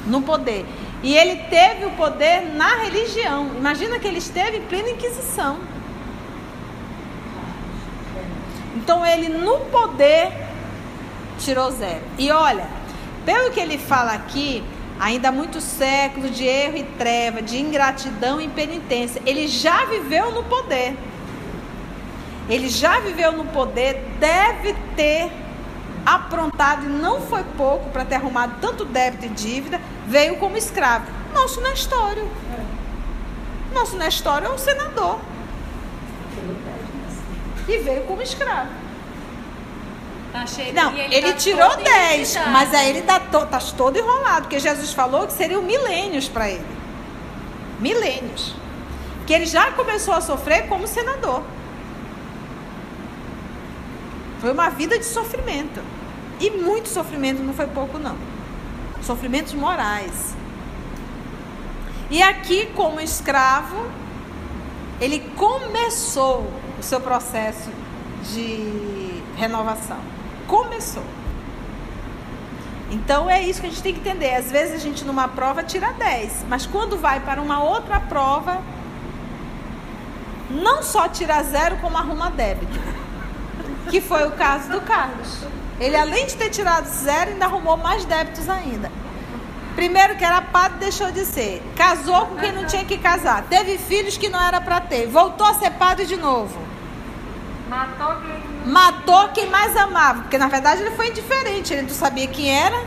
No 0.07 0.23
poder. 0.23 0.67
E 1.03 1.17
ele 1.17 1.37
teve 1.45 1.87
o 1.87 1.91
poder 1.93 2.43
na 2.55 2.77
religião. 2.77 3.49
Imagina 3.57 3.99
que 3.99 4.07
ele 4.07 4.19
esteve 4.19 4.59
em 4.59 4.63
plena 4.63 4.91
Inquisição. 4.91 5.59
Então 8.77 9.05
ele 9.05 9.29
no 9.29 9.61
poder 9.67 10.31
tirou 11.39 11.71
zero. 11.71 12.03
E 12.19 12.31
olha, 12.31 12.67
pelo 13.25 13.51
que 13.51 13.61
ele 13.61 13.79
fala 13.79 14.13
aqui, 14.13 14.63
ainda 15.01 15.33
muitos 15.33 15.65
séculos 15.65 16.37
de 16.37 16.45
erro 16.45 16.77
e 16.77 16.85
treva, 16.85 17.41
de 17.41 17.59
ingratidão 17.59 18.39
e 18.39 18.49
penitência. 18.49 19.23
Ele 19.25 19.49
já 19.49 19.87
viveu 19.87 20.31
no 20.31 20.45
poder. 20.45 20.95
Ele 22.49 22.69
já 22.69 23.01
viveu 23.01 23.33
no 23.33 23.47
poder, 23.47 24.05
deve 24.19 24.75
ter 24.95 25.33
aprontado, 26.05 26.85
e 26.85 26.89
não 26.89 27.21
foi 27.21 27.45
pouco 27.57 27.89
para 27.91 28.05
ter 28.05 28.17
arrumado 28.17 28.57
tanto 28.61 28.85
débito 28.85 29.27
e 29.27 29.29
dívida, 29.29 29.81
veio 30.07 30.37
como 30.37 30.57
escravo. 30.57 31.07
Nosso 31.33 31.61
Nestório. 31.61 32.29
Nosso 33.73 33.97
Nestório 33.97 34.49
é 34.49 34.51
um 34.51 34.59
senador. 34.59 35.19
E 37.69 37.79
veio 37.79 38.03
como 38.03 38.21
escravo. 38.21 38.80
Tá 40.33 40.47
cheio, 40.47 40.73
Não, 40.73 40.93
e 40.95 41.01
ele, 41.01 41.33
tá 41.33 41.39
tirou 41.39 41.71
todo 41.71 41.83
10, 41.83 42.21
endividado. 42.21 42.51
mas 42.53 42.73
aí 42.75 42.91
ele 42.91 43.03
tá, 43.03 43.19
to, 43.19 43.47
tá 43.47 43.59
todo 43.77 43.99
enrolado, 43.99 44.43
porque 44.43 44.61
Jesus 44.61 44.93
falou 44.93 45.27
que 45.27 45.33
seriam 45.33 45.61
milênios 45.63 46.29
para 46.29 46.49
ele. 46.49 46.65
Milênios. 47.81 48.55
Que 49.27 49.33
ele 49.33 49.47
já 49.47 49.73
começou 49.73 50.15
a 50.15 50.21
sofrer 50.21 50.69
como 50.69 50.87
senador. 50.87 51.43
Foi 54.41 54.53
uma 54.53 54.71
vida 54.71 54.99
de 54.99 55.05
sofrimento. 55.05 55.83
E 56.39 56.51
muito 56.51 56.89
sofrimento, 56.89 57.43
não 57.43 57.53
foi 57.53 57.67
pouco 57.67 57.99
não. 57.99 58.17
Sofrimentos 59.03 59.53
morais. 59.53 60.35
E 62.09 62.23
aqui, 62.23 62.67
como 62.75 63.01
escravo, 63.01 63.87
ele 65.01 65.21
começou 65.37 66.51
o 66.79 66.83
seu 66.83 67.01
processo 67.01 67.71
de 68.33 69.23
renovação. 69.37 69.99
Começou. 70.51 71.05
Então 72.91 73.31
é 73.31 73.41
isso 73.41 73.61
que 73.61 73.69
a 73.69 73.71
gente 73.71 73.83
tem 73.83 73.95
que 73.95 74.01
entender. 74.01 74.35
Às 74.35 74.51
vezes 74.51 74.75
a 74.75 74.79
gente 74.79 75.05
numa 75.05 75.29
prova 75.29 75.63
tira 75.63 75.93
10, 75.93 76.47
mas 76.49 76.67
quando 76.67 76.99
vai 76.99 77.21
para 77.21 77.41
uma 77.41 77.63
outra 77.63 78.01
prova, 78.01 78.61
não 80.51 80.83
só 80.83 81.09
tira 81.09 81.41
zero, 81.45 81.77
como 81.77 81.97
arruma 81.97 82.31
débito. 82.31 82.81
Que 83.89 84.01
foi 84.01 84.27
o 84.27 84.33
caso 84.33 84.71
do 84.71 84.81
Carlos. 84.81 85.45
Ele, 85.79 85.97
além 85.97 86.27
de 86.27 86.35
ter 86.35 86.51
tirado 86.51 86.87
zero, 86.87 87.31
ainda 87.31 87.45
arrumou 87.45 87.77
mais 87.77 88.05
débitos 88.05 88.49
ainda. 88.49 88.91
Primeiro 89.77 90.17
que 90.17 90.25
era 90.25 90.43
padre, 90.43 90.79
deixou 90.81 91.13
de 91.13 91.25
ser. 91.25 91.63
Casou 91.77 92.27
com 92.27 92.35
quem 92.37 92.51
não 92.51 92.67
tinha 92.67 92.85
que 92.85 92.99
casar. 92.99 93.45
Teve 93.45 93.79
filhos 93.79 94.17
que 94.17 94.29
não 94.29 94.43
era 94.43 94.61
para 94.61 94.81
ter. 94.81 95.07
Voltou 95.07 95.47
a 95.47 95.55
ser 95.55 95.71
padre 95.71 96.07
de 96.07 96.17
novo. 96.17 96.61
Matou 97.69 98.17
quem 98.17 98.50
Matou 98.71 99.29
quem 99.29 99.49
mais 99.49 99.77
amava. 99.77 100.23
Porque 100.23 100.39
na 100.39 100.49
verdade 100.49 100.83
ele 100.83 100.93
foi 100.93 101.09
indiferente. 101.09 101.73
Ele 101.73 101.83
não 101.83 101.91
sabia 101.91 102.27
quem 102.27 102.51
era. 102.51 102.83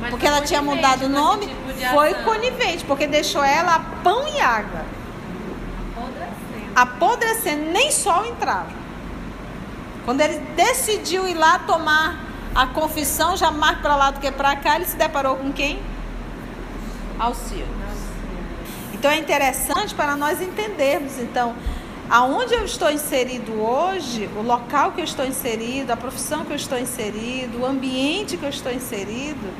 Mas 0.00 0.10
Porque 0.10 0.26
ela 0.26 0.40
tinha 0.40 0.62
mudado 0.62 1.06
o 1.06 1.08
nome. 1.08 1.46
tipo 1.46 1.92
Foi 1.92 2.14
conivente. 2.14 2.84
Porque 2.84 3.06
deixou 3.06 3.42
ela 3.42 3.76
a 3.76 3.80
pão 4.02 4.26
e 4.28 4.40
água. 4.40 4.84
Apodrecendo. 5.96 6.72
apodrecendo, 6.76 7.70
nem 7.72 7.90
sol 7.90 8.24
entrava. 8.26 8.78
Quando 10.04 10.20
ele 10.20 10.38
decidiu 10.54 11.28
ir 11.28 11.34
lá 11.34 11.58
tomar 11.58 12.24
a 12.54 12.66
confissão, 12.66 13.36
já 13.36 13.50
mais 13.50 13.78
para 13.78 13.94
lá 13.94 14.10
do 14.10 14.20
que 14.20 14.30
para 14.30 14.56
cá, 14.56 14.76
ele 14.76 14.84
se 14.84 14.96
deparou 14.96 15.36
com 15.36 15.52
quem? 15.52 15.80
Alcino. 17.18 17.66
Então 18.94 19.10
é 19.10 19.18
interessante 19.18 19.94
para 19.94 20.16
nós 20.16 20.40
entendermos, 20.40 21.18
então, 21.18 21.54
aonde 22.10 22.54
eu 22.54 22.64
estou 22.64 22.90
inserido 22.90 23.52
hoje, 23.60 24.28
o 24.36 24.42
local 24.42 24.92
que 24.92 25.00
eu 25.00 25.04
estou 25.04 25.26
inserido, 25.26 25.90
a 25.90 25.96
profissão 25.96 26.44
que 26.44 26.52
eu 26.52 26.56
estou 26.56 26.78
inserido, 26.78 27.60
o 27.60 27.66
ambiente 27.66 28.36
que 28.36 28.44
eu 28.44 28.48
estou 28.48 28.72
inserido, 28.72 29.52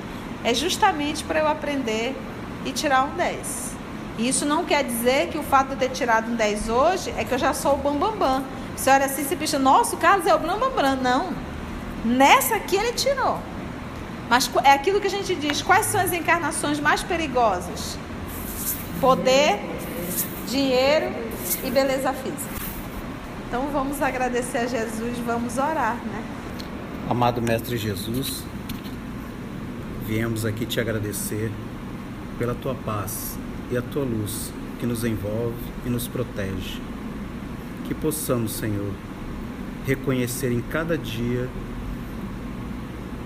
é 0.42 0.54
justamente 0.54 1.24
para 1.24 1.40
eu 1.40 1.48
aprender 1.48 2.16
e 2.64 2.72
tirar 2.72 3.04
um 3.04 3.10
10. 3.10 3.76
E 4.18 4.28
isso 4.28 4.46
não 4.46 4.64
quer 4.64 4.82
dizer 4.82 5.28
que 5.28 5.38
o 5.38 5.42
fato 5.42 5.68
de 5.68 5.72
eu 5.74 5.78
ter 5.78 5.90
tirado 5.90 6.30
um 6.30 6.34
10 6.34 6.68
hoje 6.68 7.14
é 7.16 7.24
que 7.24 7.32
eu 7.32 7.38
já 7.38 7.52
sou 7.52 7.74
o 7.74 7.76
bambambam. 7.76 8.18
Bam, 8.18 8.40
bam. 8.40 8.44
Você 8.76 8.90
olha 8.90 9.06
assim 9.06 9.26
e 9.30 9.36
pensa, 9.36 9.58
nossa, 9.58 9.94
o 9.94 9.98
Carlos 9.98 10.26
é 10.26 10.34
o 10.34 10.38
bambambam. 10.38 10.70
Bam. 10.70 10.96
Não. 10.96 11.32
Nessa 12.04 12.56
aqui 12.56 12.76
ele 12.76 12.92
tirou. 12.92 13.38
Mas 14.28 14.50
é 14.64 14.72
aquilo 14.72 15.00
que 15.00 15.06
a 15.06 15.10
gente 15.10 15.34
diz: 15.34 15.62
quais 15.62 15.86
são 15.86 16.00
as 16.00 16.12
encarnações 16.12 16.80
mais 16.80 17.02
perigosas? 17.02 17.96
Poder, 19.00 19.60
dinheiro 20.48 21.27
e 21.64 21.70
beleza 21.70 22.12
física. 22.12 22.58
Então 23.48 23.68
vamos 23.72 24.02
agradecer 24.02 24.58
a 24.58 24.66
Jesus, 24.66 25.18
vamos 25.26 25.56
orar, 25.56 25.96
né? 25.96 26.22
Amado 27.08 27.40
Mestre 27.40 27.78
Jesus, 27.78 28.44
viemos 30.06 30.44
aqui 30.44 30.66
te 30.66 30.78
agradecer 30.78 31.50
pela 32.38 32.54
tua 32.54 32.74
paz 32.74 33.38
e 33.70 33.76
a 33.76 33.82
tua 33.82 34.04
luz 34.04 34.52
que 34.78 34.84
nos 34.84 35.04
envolve 35.04 35.56
e 35.86 35.88
nos 35.88 36.06
protege. 36.06 36.80
Que 37.86 37.94
possamos, 37.94 38.52
Senhor, 38.52 38.92
reconhecer 39.86 40.52
em 40.52 40.60
cada 40.60 40.98
dia 40.98 41.48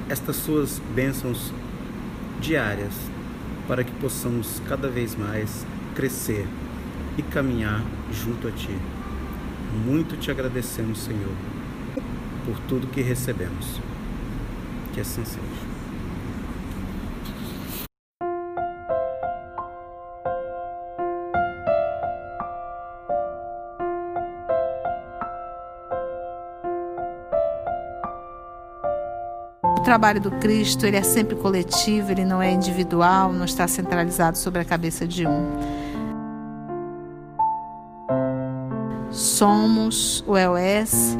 estas 0.08 0.36
suas 0.36 0.80
bênçãos 0.94 1.52
diárias, 2.40 2.94
para 3.66 3.82
que 3.82 3.92
possamos 3.92 4.62
cada 4.68 4.88
vez 4.88 5.16
mais 5.16 5.66
crescer 5.94 6.46
e 7.18 7.22
caminhar 7.22 7.82
junto 8.12 8.48
a 8.48 8.50
Ti. 8.50 8.76
Muito 9.86 10.16
te 10.18 10.30
agradecemos, 10.30 10.98
Senhor, 10.98 11.34
por 12.44 12.58
tudo 12.68 12.86
que 12.86 13.00
recebemos. 13.00 13.80
Que 14.92 15.00
assim 15.00 15.24
seja. 15.24 15.72
O 29.64 29.80
trabalho 29.82 30.20
do 30.20 30.30
Cristo 30.32 30.86
ele 30.86 30.96
é 30.96 31.02
sempre 31.02 31.34
coletivo, 31.34 32.12
ele 32.12 32.24
não 32.24 32.40
é 32.40 32.52
individual, 32.52 33.32
não 33.32 33.44
está 33.44 33.66
centralizado 33.66 34.36
sobre 34.38 34.60
a 34.60 34.64
cabeça 34.64 35.08
de 35.08 35.26
um. 35.26 35.82
Somos 39.43 40.22
o 40.24 40.38
EOS, 40.38 41.16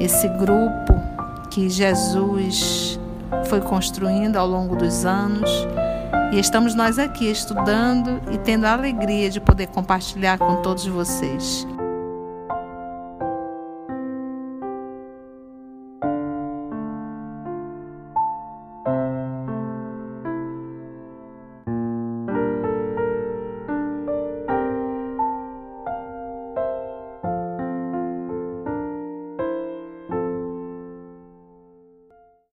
esse 0.00 0.26
grupo 0.28 0.94
que 1.50 1.68
Jesus 1.68 2.98
foi 3.50 3.60
construindo 3.60 4.38
ao 4.38 4.46
longo 4.46 4.74
dos 4.74 5.04
anos. 5.04 5.50
E 6.32 6.38
estamos 6.40 6.74
nós 6.74 6.98
aqui 6.98 7.30
estudando 7.30 8.18
e 8.32 8.38
tendo 8.38 8.64
a 8.64 8.72
alegria 8.72 9.28
de 9.28 9.42
poder 9.42 9.66
compartilhar 9.66 10.38
com 10.38 10.62
todos 10.62 10.86
vocês. 10.86 11.66